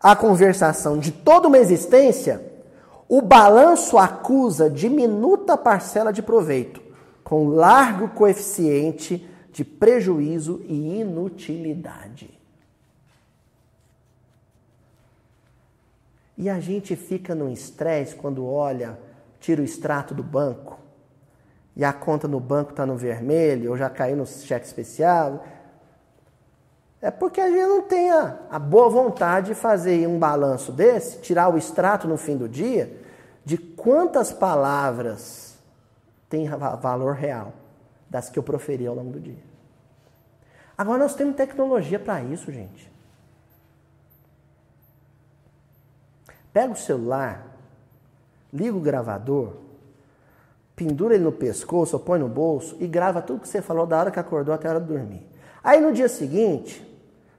[0.00, 2.44] a conversação de toda uma existência,
[3.08, 6.80] o balanço acusa diminuta parcela de proveito,
[7.22, 12.30] com largo coeficiente de prejuízo e inutilidade.
[16.38, 18.98] E a gente fica num estresse quando olha,
[19.40, 20.78] tira o extrato do banco
[21.74, 25.44] e a conta no banco está no vermelho ou já caiu no cheque especial.
[27.06, 31.20] É porque a gente não tem a, a boa vontade de fazer um balanço desse,
[31.20, 33.00] tirar o extrato no fim do dia,
[33.44, 35.56] de quantas palavras
[36.28, 37.52] tem valor real
[38.10, 39.38] das que eu proferi ao longo do dia.
[40.76, 42.90] Agora nós temos tecnologia para isso, gente.
[46.52, 47.46] Pega o celular,
[48.52, 49.52] liga o gravador,
[50.74, 53.96] pendura ele no pescoço ou põe no bolso e grava tudo que você falou da
[53.96, 55.24] hora que acordou até a hora de dormir.
[55.62, 56.95] Aí no dia seguinte,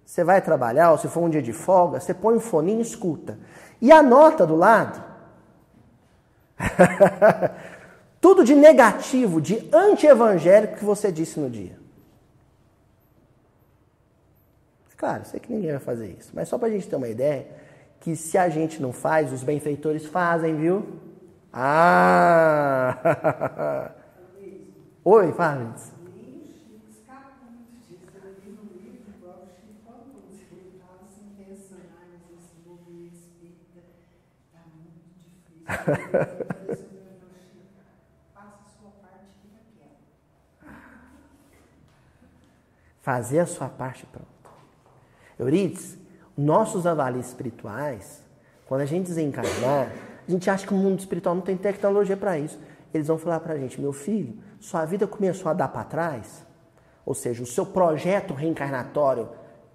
[0.07, 2.81] você vai trabalhar, ou se for um dia de folga, você põe um foninho e
[2.81, 3.37] escuta.
[3.81, 5.03] E anota do lado
[8.21, 11.77] Tudo de negativo, de anti-evangélico que você disse no dia.
[14.95, 17.45] Claro, sei que ninguém vai fazer isso, mas só para a gente ter uma ideia,
[17.99, 20.87] que se a gente não faz, os benfeitores fazem, viu?
[21.53, 22.97] Ah!
[25.05, 25.75] Oi, fala,
[43.01, 44.27] Fazer a sua parte pronto.
[45.39, 45.97] Euridice,
[46.37, 48.23] nossos avalios espirituais,
[48.65, 49.91] quando a gente desencarnar,
[50.27, 52.59] a gente acha que o mundo espiritual não tem tecnologia para isso.
[52.93, 56.45] Eles vão falar para a gente, meu filho, sua vida começou a dar para trás,
[57.05, 59.29] ou seja, o seu projeto reencarnatório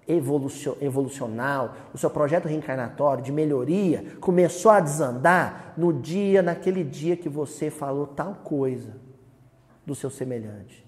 [0.07, 7.29] evolucional, o seu projeto reencarnatório de melhoria começou a desandar no dia, naquele dia que
[7.29, 8.95] você falou tal coisa
[9.85, 10.85] do seu semelhante.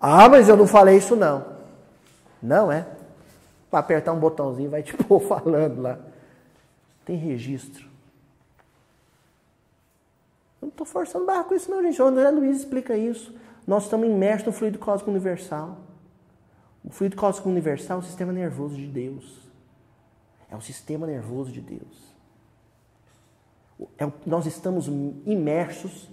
[0.00, 1.44] Ah, mas eu não falei isso não.
[2.42, 2.86] Não é?
[3.70, 5.98] Para apertar um botãozinho vai te pôr falando lá.
[7.04, 7.84] Tem registro.
[10.60, 12.00] Eu não estou forçando barra com isso não, gente.
[12.00, 13.34] O André Luiz explica isso.
[13.66, 15.78] Nós estamos imersos no fluido cósmico universal.
[16.84, 19.40] O fluido cósmico universal é o sistema nervoso de Deus.
[20.50, 22.14] É o sistema nervoso de Deus.
[23.98, 24.86] É, nós estamos
[25.26, 26.08] imersos,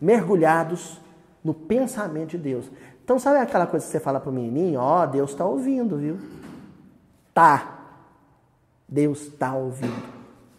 [0.00, 1.00] mergulhados
[1.42, 2.70] no pensamento de Deus.
[3.04, 4.80] Então, sabe aquela coisa que você fala para o menininho?
[4.80, 6.18] Ó, oh, Deus está ouvindo, viu?
[7.32, 7.78] Tá.
[8.88, 10.02] Deus está ouvindo.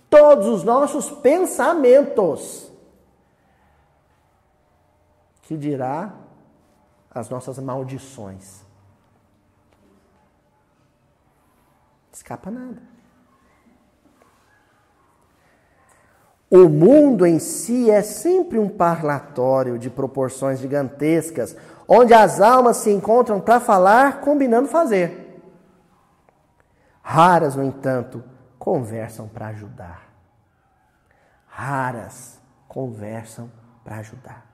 [0.10, 2.72] Todos os nossos pensamentos.
[5.44, 6.14] Que dirá
[7.12, 8.63] as nossas maldições.
[12.14, 12.82] Escapa nada.
[16.50, 21.58] O mundo em si é sempre um parlatório de proporções gigantescas,
[21.88, 25.42] onde as almas se encontram para falar, combinando fazer.
[27.02, 28.24] Raras, no entanto,
[28.60, 30.14] conversam para ajudar.
[31.48, 33.52] Raras conversam
[33.84, 34.46] para ajudar.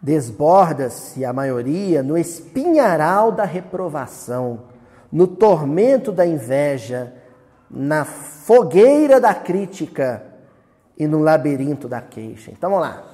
[0.00, 4.77] Desborda-se a maioria no espinharal da reprovação,
[5.10, 7.14] no tormento da inveja,
[7.70, 10.24] na fogueira da crítica
[10.96, 12.50] e no labirinto da queixa.
[12.50, 13.04] Então vamos lá.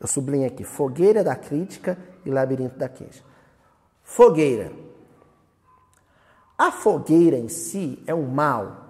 [0.00, 3.22] Eu sublinho aqui: fogueira da crítica e labirinto da queixa.
[4.02, 4.72] Fogueira.
[6.56, 8.84] A fogueira em si é um mal?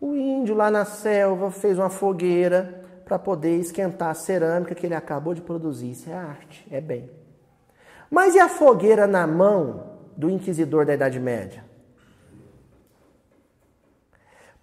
[0.00, 4.96] O índio lá na selva fez uma fogueira para poder esquentar a cerâmica que ele
[4.96, 5.92] acabou de produzir.
[5.92, 7.21] Isso é arte, é bem.
[8.12, 9.84] Mas e a fogueira na mão
[10.14, 11.64] do inquisidor da Idade Média?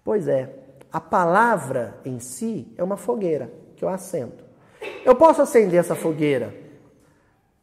[0.04, 0.54] Pois é,
[0.92, 4.44] a palavra em si é uma fogueira que eu acendo.
[5.04, 6.54] Eu posso acender essa fogueira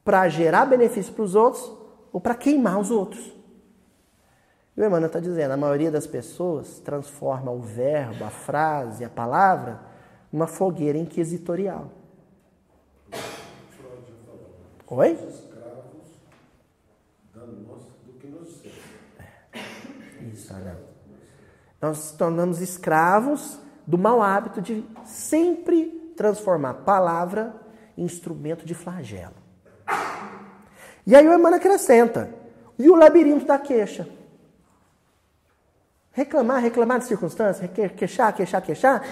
[0.03, 1.71] para gerar benefício para os outros
[2.11, 3.33] ou para queimar os outros.
[4.75, 9.09] E o Emmanuel está dizendo, a maioria das pessoas transforma o verbo, a frase, a
[9.09, 9.79] palavra,
[10.33, 11.89] numa fogueira inquisitorial.
[14.89, 15.46] Oi?
[21.81, 27.55] Nós nos tornamos escravos do mau hábito de sempre transformar palavra
[27.97, 29.35] em instrumento de flagelo.
[31.05, 32.29] E aí o Emmanuel acrescenta:
[32.77, 34.07] e o labirinto da queixa?
[36.11, 39.03] Reclamar, reclamar de circunstâncias, queixar, queixar, queixar,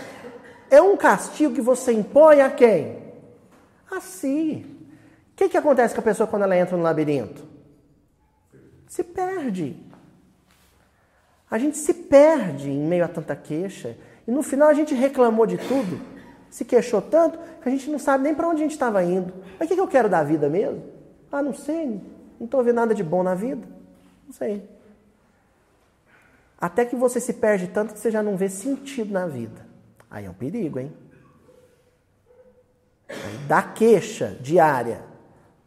[0.70, 3.14] é um castigo que você impõe a quem?
[3.92, 4.66] A si.
[5.32, 7.44] O que, que acontece com a pessoa quando ela entra no labirinto?
[8.88, 9.78] Se perde.
[11.56, 13.96] A gente se perde em meio a tanta queixa
[14.28, 16.02] e no final a gente reclamou de tudo,
[16.50, 19.34] se queixou tanto que a gente não sabe nem para onde a gente estava indo.
[19.58, 20.84] Mas o que, que eu quero da vida mesmo?
[21.32, 22.02] Ah, não sei,
[22.38, 23.66] não estou vendo nada de bom na vida.
[24.26, 24.70] Não sei.
[26.60, 29.66] Até que você se perde tanto que você já não vê sentido na vida.
[30.12, 30.92] Aí é um perigo, hein?
[33.48, 35.06] Da queixa diária,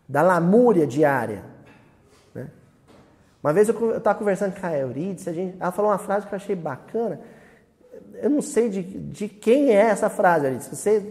[0.07, 1.43] da lamúria diária,
[3.43, 6.35] uma vez eu estava conversando com a Euridice, a gente, ela falou uma frase que
[6.35, 7.21] eu achei bacana.
[8.15, 10.75] Eu não sei de, de quem é essa frase, Euridice.
[10.75, 11.03] Você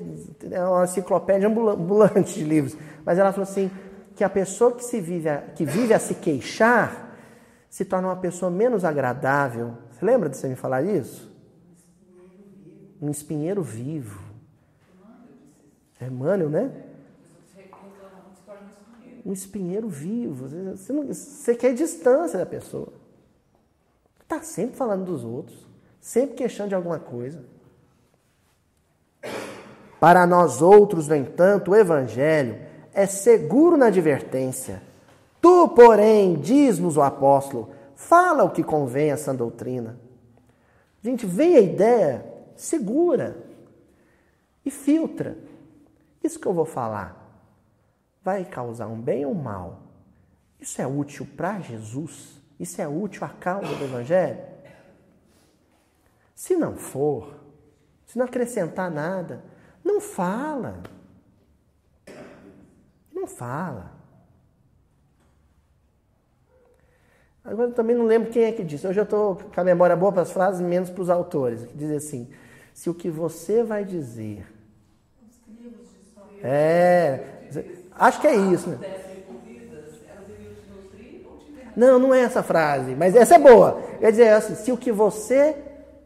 [0.51, 2.77] é uma enciclopédia ambulante de livros.
[3.05, 3.71] Mas ela falou assim,
[4.17, 7.15] que a pessoa que, se vive a, que vive a se queixar
[7.69, 9.77] se torna uma pessoa menos agradável.
[9.91, 11.31] Você lembra de você me falar isso?
[12.99, 14.19] Um espinheiro vivo.
[15.99, 16.71] É Emmanuel, né?
[19.27, 20.47] Um espinheiro vivo.
[20.47, 22.93] Você, não, você quer distância da pessoa.
[24.23, 25.67] Está sempre falando dos outros,
[25.99, 27.43] sempre queixando de alguma coisa.
[29.99, 32.57] Para nós outros, no entanto, o Evangelho
[32.93, 34.81] é seguro na advertência.
[35.41, 39.99] Tu, porém, diz-nos o apóstolo, fala o que convém a sã doutrina.
[41.01, 42.25] Gente, vem a ideia,
[42.55, 43.37] segura
[44.65, 45.37] e filtra.
[46.23, 47.26] Isso que eu vou falar
[48.27, 49.83] vai causar um bem ou um mal?
[50.59, 52.41] Isso é útil para Jesus?
[52.59, 54.43] Isso é útil à causa do Evangelho?
[56.35, 57.33] Se não for,
[58.05, 59.41] se não acrescentar nada,
[59.81, 60.83] não fala.
[63.13, 63.93] Não fala.
[67.45, 68.85] Agora eu também não lembro quem é que disse.
[68.85, 71.63] Hoje eu estou com a memória boa para as frases, menos para os autores.
[71.63, 72.29] Que diz assim:
[72.73, 74.45] se o que você vai dizer.
[76.43, 77.37] É.
[77.99, 78.69] Acho que é isso.
[78.69, 78.77] Né?
[81.75, 83.79] Não, não é essa frase, mas essa é boa.
[83.99, 85.55] Quer dizer assim, se o que você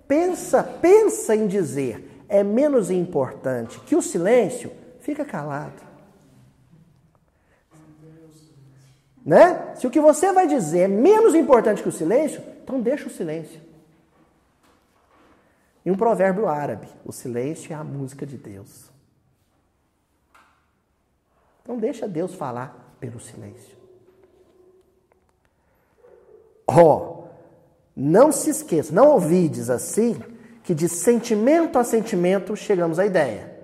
[0.06, 5.82] pensa, pensa em dizer, é menos importante que o silêncio, fica calado.
[9.26, 9.74] Né?
[9.76, 13.12] Se o que você vai dizer é menos importante que o silêncio, então deixa o
[13.12, 13.62] silêncio.
[15.86, 18.91] Em um provérbio árabe, o silêncio é a música de Deus.
[21.72, 23.78] Então deixa Deus falar pelo silêncio.
[26.68, 27.24] Ó, oh,
[27.96, 30.22] não se esqueça, não ouvides assim,
[30.64, 33.58] que de sentimento a sentimento chegamos à ideia.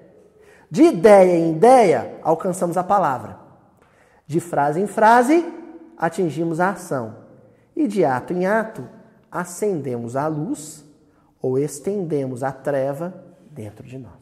[0.71, 3.39] De ideia em ideia, alcançamos a palavra.
[4.25, 5.45] De frase em frase,
[5.97, 7.13] atingimos a ação.
[7.75, 8.87] E de ato em ato,
[9.29, 10.85] acendemos a luz
[11.41, 14.13] ou estendemos a treva dentro de nós.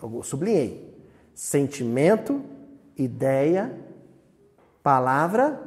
[0.00, 0.93] Eu sublinhei.
[1.34, 2.44] Sentimento,
[2.96, 3.76] ideia,
[4.82, 5.60] palavra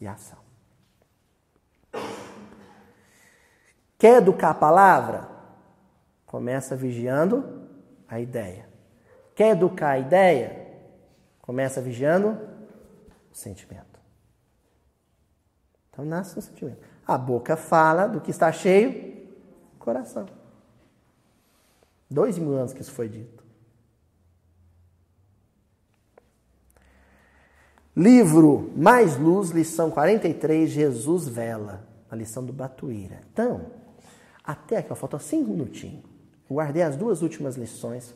[0.00, 0.38] e ação.
[3.98, 5.28] Quer educar a palavra?
[6.24, 7.68] Começa vigiando
[8.06, 8.68] a ideia.
[9.34, 10.66] Quer educar a ideia?
[11.40, 12.38] Começa vigiando
[13.32, 14.00] o sentimento.
[15.90, 16.80] Então nasce um sentimento.
[17.06, 19.30] A boca fala do que está cheio,
[19.78, 20.26] coração.
[22.10, 23.35] Dois mil anos que isso foi dito.
[27.96, 33.22] Livro Mais Luz, lição 43, Jesus Vela, a lição do Batuíra.
[33.32, 33.70] Então,
[34.44, 36.04] até aqui, ó, faltam cinco minutinhos.
[36.50, 38.14] Guardei as duas últimas lições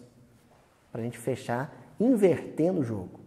[0.93, 3.21] para a gente fechar, invertendo o jogo.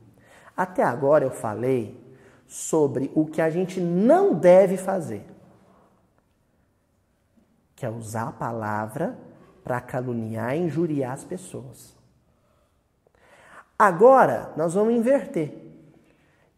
[0.56, 2.00] Até agora eu falei
[2.48, 5.26] sobre o que a gente não deve fazer,
[7.76, 9.18] que é usar a palavra
[9.64, 11.98] para caluniar e injuriar as pessoas.
[13.78, 15.73] Agora nós vamos inverter.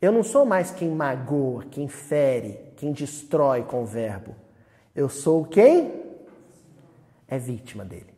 [0.06, 4.36] Eu não sou mais quem magoa, quem fere, quem destrói com o verbo.
[4.96, 6.00] Eu sou quem
[7.28, 8.14] é vítima dele.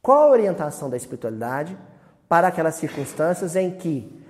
[0.00, 1.76] Qual a orientação da espiritualidade
[2.28, 4.24] para aquelas circunstâncias em que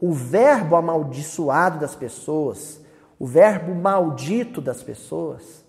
[0.00, 2.80] o verbo amaldiçoado das pessoas,
[3.16, 5.64] o verbo maldito das pessoas,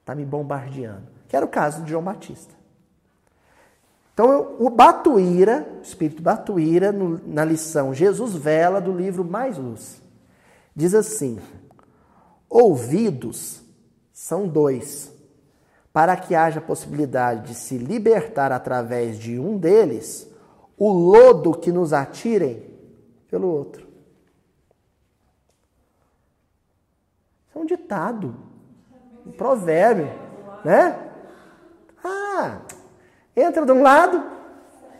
[0.00, 1.06] está me bombardeando?
[1.28, 2.53] Que era o caso de João Batista.
[4.14, 10.00] Então, o Batuíra, o espírito Batuíra, no, na lição Jesus Vela, do livro Mais Luz,
[10.74, 11.40] diz assim:
[12.48, 13.60] Ouvidos
[14.12, 15.12] são dois
[15.92, 20.28] para que haja possibilidade de se libertar através de um deles
[20.76, 22.62] o lodo que nos atirem
[23.28, 23.84] pelo outro.
[27.52, 28.34] É um ditado,
[29.26, 30.06] um provérbio,
[30.64, 31.00] né?
[32.02, 32.60] Ah,
[33.36, 34.22] entra de um lado,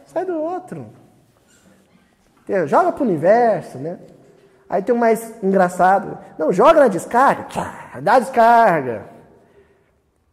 [0.07, 0.87] sai do outro.
[2.67, 3.99] Joga para o universo, né?
[4.69, 6.19] Aí tem um mais engraçado.
[6.39, 7.47] Não, joga na descarga,
[8.03, 9.07] dá descarga.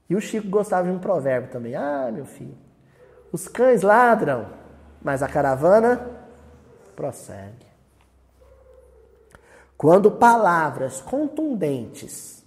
[0.09, 1.75] E o Chico gostava de um provérbio também.
[1.75, 2.57] Ah, meu filho,
[3.31, 4.47] os cães ladram,
[5.01, 6.05] mas a caravana
[6.95, 7.65] prossegue.
[9.78, 12.43] Quando palavras contundentes,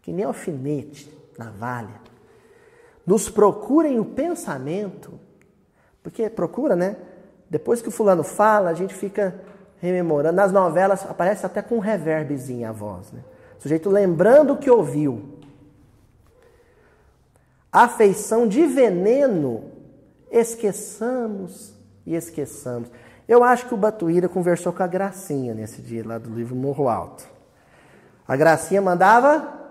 [0.00, 2.07] que nem alfinete, navalha,
[3.08, 5.18] nos procurem o pensamento,
[6.02, 6.94] porque procura, né?
[7.48, 9.34] Depois que o fulano fala, a gente fica
[9.78, 10.36] rememorando.
[10.36, 13.20] Nas novelas aparece até com um reverbzinho a voz, né?
[13.58, 15.38] O sujeito lembrando o que ouviu
[17.72, 19.72] afeição de veneno,
[20.30, 21.72] esqueçamos
[22.04, 22.90] e esqueçamos.
[23.26, 26.90] Eu acho que o Batuíra conversou com a Gracinha nesse dia lá do livro Morro
[26.90, 27.26] Alto.
[28.26, 29.70] A Gracinha mandava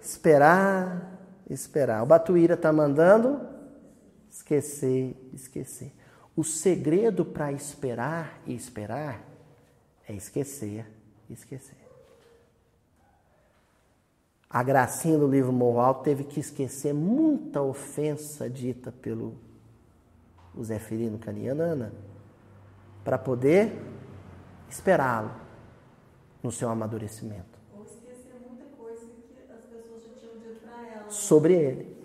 [0.00, 1.15] esperar,
[1.48, 2.02] esperar.
[2.02, 3.40] O Batuíra está mandando
[4.30, 5.92] esquecer, esquecer.
[6.36, 9.24] O segredo para esperar e esperar
[10.06, 10.86] é esquecer,
[11.30, 11.86] esquecer.
[14.48, 19.36] A gracinha do livro Morro Alto teve que esquecer muita ofensa dita pelo
[20.54, 21.92] o Zeferino Canianana
[23.04, 23.72] para poder
[24.68, 25.30] esperá-lo
[26.42, 27.58] no seu amadurecimento.
[27.76, 30.86] Ou esquecer muita coisa que as pessoas já tinham dito para ela.
[31.08, 31.96] Sobre ele.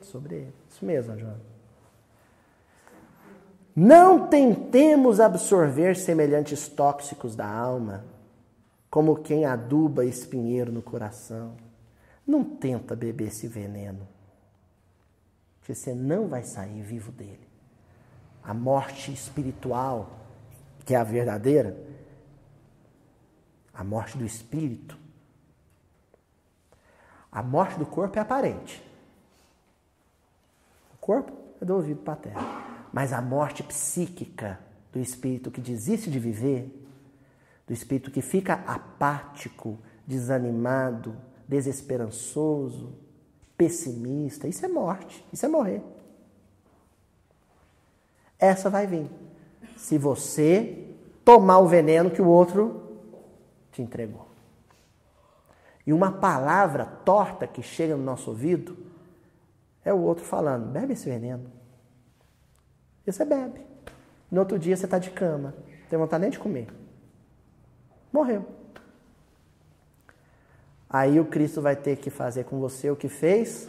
[0.00, 0.54] Sobre ele.
[0.68, 1.40] Isso mesmo, Joana.
[3.74, 8.04] Não tentemos absorver semelhantes tóxicos da alma,
[8.90, 11.54] como quem aduba espinheiro no coração
[12.28, 14.06] não tenta beber esse veneno,
[15.62, 17.48] que você não vai sair vivo dele.
[18.44, 20.10] A morte espiritual,
[20.84, 21.74] que é a verdadeira,
[23.72, 24.98] a morte do espírito,
[27.30, 28.82] a morte do corpo é aparente.
[30.94, 32.88] O corpo é do ouvido para a terra.
[32.92, 34.58] Mas a morte psíquica
[34.92, 36.70] do espírito que desiste de viver,
[37.66, 41.14] do espírito que fica apático, desanimado,
[41.46, 42.92] desesperançoso,
[43.56, 45.82] pessimista, isso é morte, isso é morrer.
[48.38, 49.10] Essa vai vir.
[49.76, 50.86] Se você
[51.24, 53.00] tomar o veneno que o outro
[53.72, 54.27] te entregou.
[55.88, 58.76] E uma palavra torta que chega no nosso ouvido
[59.82, 61.50] é o outro falando: bebe esse veneno.
[63.06, 63.64] E você bebe.
[64.30, 66.68] No outro dia você está de cama, não tem vontade nem de comer.
[68.12, 68.46] Morreu.
[70.90, 73.66] Aí o Cristo vai ter que fazer com você o que fez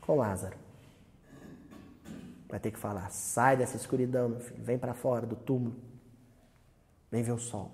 [0.00, 0.56] com Lázaro.
[2.48, 5.76] Vai ter que falar: sai dessa escuridão, meu filho, vem para fora do túmulo,
[7.08, 7.70] vem ver o sol.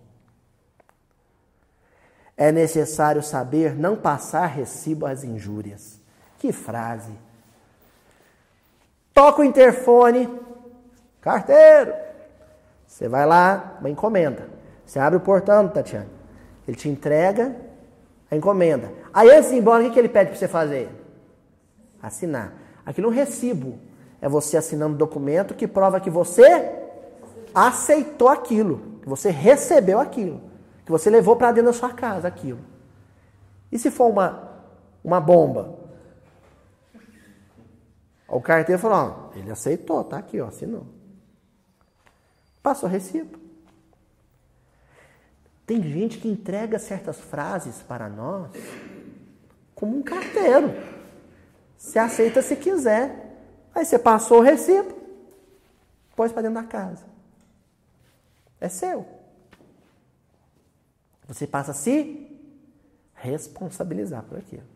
[2.36, 6.00] É necessário saber não passar recibo às injúrias.
[6.38, 7.12] Que frase!
[9.14, 10.28] Toca o interfone,
[11.20, 11.92] carteiro.
[12.86, 14.48] Você vai lá, uma encomenda.
[14.84, 16.08] Você abre o portão, Tatiana.
[16.66, 17.54] Ele te entrega
[18.30, 18.90] a encomenda.
[19.12, 20.88] Aí antes de ir embora, o que ele pede para você fazer?
[22.02, 22.54] Assinar.
[22.84, 23.78] Aquilo é um recibo.
[24.20, 26.70] É você assinando um documento que prova que você
[27.54, 30.40] aceitou aquilo, que você recebeu aquilo,
[30.84, 32.60] que você levou para dentro da sua casa aquilo.
[33.70, 34.50] E se for uma,
[35.02, 35.78] uma bomba?
[38.28, 40.86] O carteiro falou, ó, ele aceitou, tá aqui, ó, assinou.
[42.62, 43.38] Passou recibo.
[45.66, 48.52] Tem gente que entrega certas frases para nós
[49.74, 50.74] como um carteiro.
[51.76, 53.30] Você aceita se quiser.
[53.74, 54.94] Aí você passou o recibo,
[56.14, 57.04] pôs para dentro da casa.
[58.60, 59.21] É seu.
[61.32, 62.30] Você passa a se
[63.14, 64.66] responsabilizar por aquilo.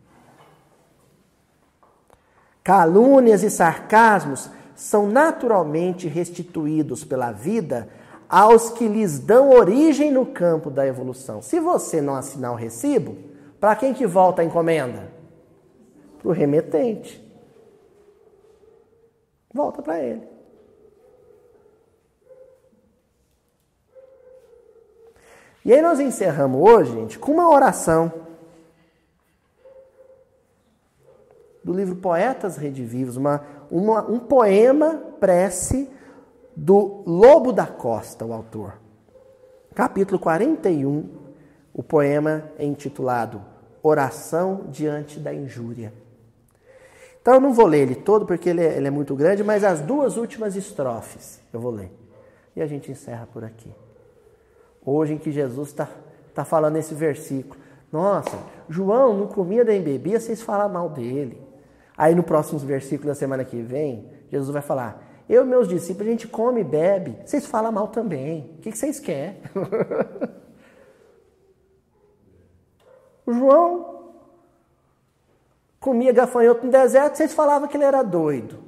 [2.63, 7.87] Calúnias e sarcasmos são naturalmente restituídos pela vida
[8.27, 11.43] aos que lhes dão origem no campo da evolução.
[11.43, 13.15] Se você não assinar o recibo,
[13.59, 15.11] para quem que volta a encomenda?
[16.17, 17.23] Para o remetente.
[19.53, 20.36] Volta para ele.
[25.67, 28.09] E aí nós encerramos hoje, gente, com uma oração
[31.61, 35.89] do livro Poetas Redivivos, uma, uma, um poema prece
[36.55, 38.79] do Lobo da Costa, o autor.
[39.75, 41.09] Capítulo 41,
[41.73, 43.43] o poema é intitulado
[43.83, 45.93] Oração diante da injúria.
[47.21, 49.65] Então eu não vou ler ele todo porque ele é, ele é muito grande, mas
[49.65, 51.91] as duas últimas estrofes eu vou ler.
[52.55, 53.69] E a gente encerra por aqui.
[54.89, 55.89] Hoje em que Jesus está
[56.33, 57.59] tá falando esse versículo.
[57.91, 58.39] Nossa,
[58.69, 61.45] João não comia nem bebia, vocês falam mal dele.
[61.97, 66.07] Aí no próximo versículo da semana que vem, Jesus vai falar: eu e meus discípulos,
[66.07, 67.17] a gente come e bebe.
[67.25, 68.55] Vocês falam mal também.
[68.59, 69.41] O que vocês querem?
[73.27, 74.13] João
[75.81, 78.63] comia gafanhoto no deserto, vocês falavam que ele era doido.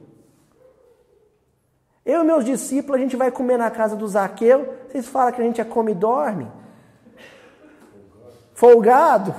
[2.06, 5.42] Eu e meus discípulos, a gente vai comer na casa do Zaqueu, vocês falam que
[5.42, 6.48] a gente é come e dorme.
[8.54, 9.34] Folgado.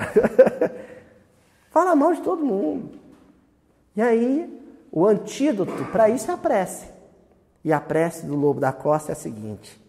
[1.71, 2.99] Fala mal de todo mundo.
[3.95, 6.89] E aí, o antídoto para isso é a prece.
[7.65, 9.81] E a prece do lobo da costa é a seguinte: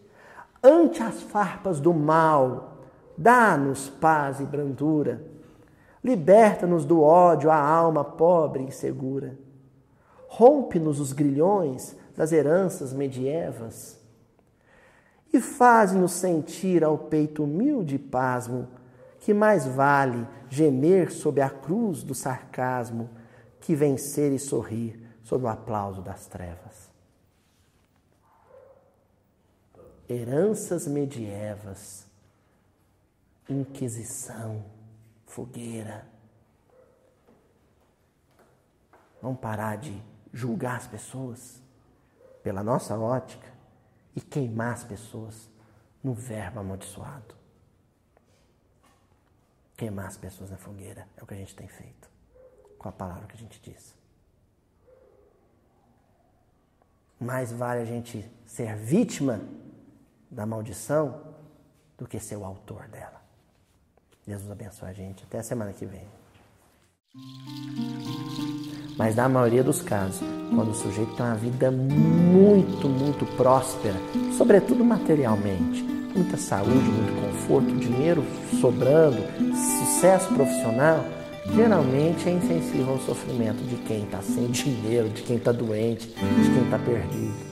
[0.62, 2.78] Ante as farpas do mal,
[3.16, 5.22] dá-nos paz e brandura.
[6.04, 9.38] Liberta-nos do ódio a alma pobre e insegura.
[10.26, 14.01] Rompe-nos os grilhões das heranças medievas.
[15.32, 18.68] E faz-nos sentir ao peito humilde pasmo,
[19.20, 23.08] que mais vale gemer sob a cruz do sarcasmo
[23.60, 26.92] que vencer e sorrir sob o aplauso das trevas.
[30.12, 32.06] heranças medievas,
[33.48, 34.64] inquisição,
[35.26, 36.06] fogueira.
[39.20, 40.02] Vamos parar de
[40.32, 41.62] julgar as pessoas
[42.42, 43.51] pela nossa ótica
[44.14, 45.48] e queimar as pessoas
[46.02, 47.34] no verbo amaldiçoado.
[49.76, 52.10] Queimar as pessoas na fogueira é o que a gente tem feito
[52.78, 53.94] com a palavra que a gente diz.
[57.20, 59.40] Mais vale a gente ser vítima
[60.30, 61.34] da maldição
[61.96, 63.22] do que ser o autor dela.
[64.26, 65.22] Jesus abençoe a gente.
[65.24, 66.08] Até a semana que vem.
[68.96, 70.20] Mas na maioria dos casos,
[70.54, 73.96] quando o sujeito tem uma vida muito, muito próspera,
[74.38, 75.82] sobretudo materialmente,
[76.14, 78.24] muita saúde, muito conforto, dinheiro
[78.60, 79.18] sobrando,
[79.80, 81.04] sucesso profissional,
[81.54, 86.50] geralmente é insensível ao sofrimento de quem está sem dinheiro, de quem está doente, de
[86.50, 87.51] quem está perdido.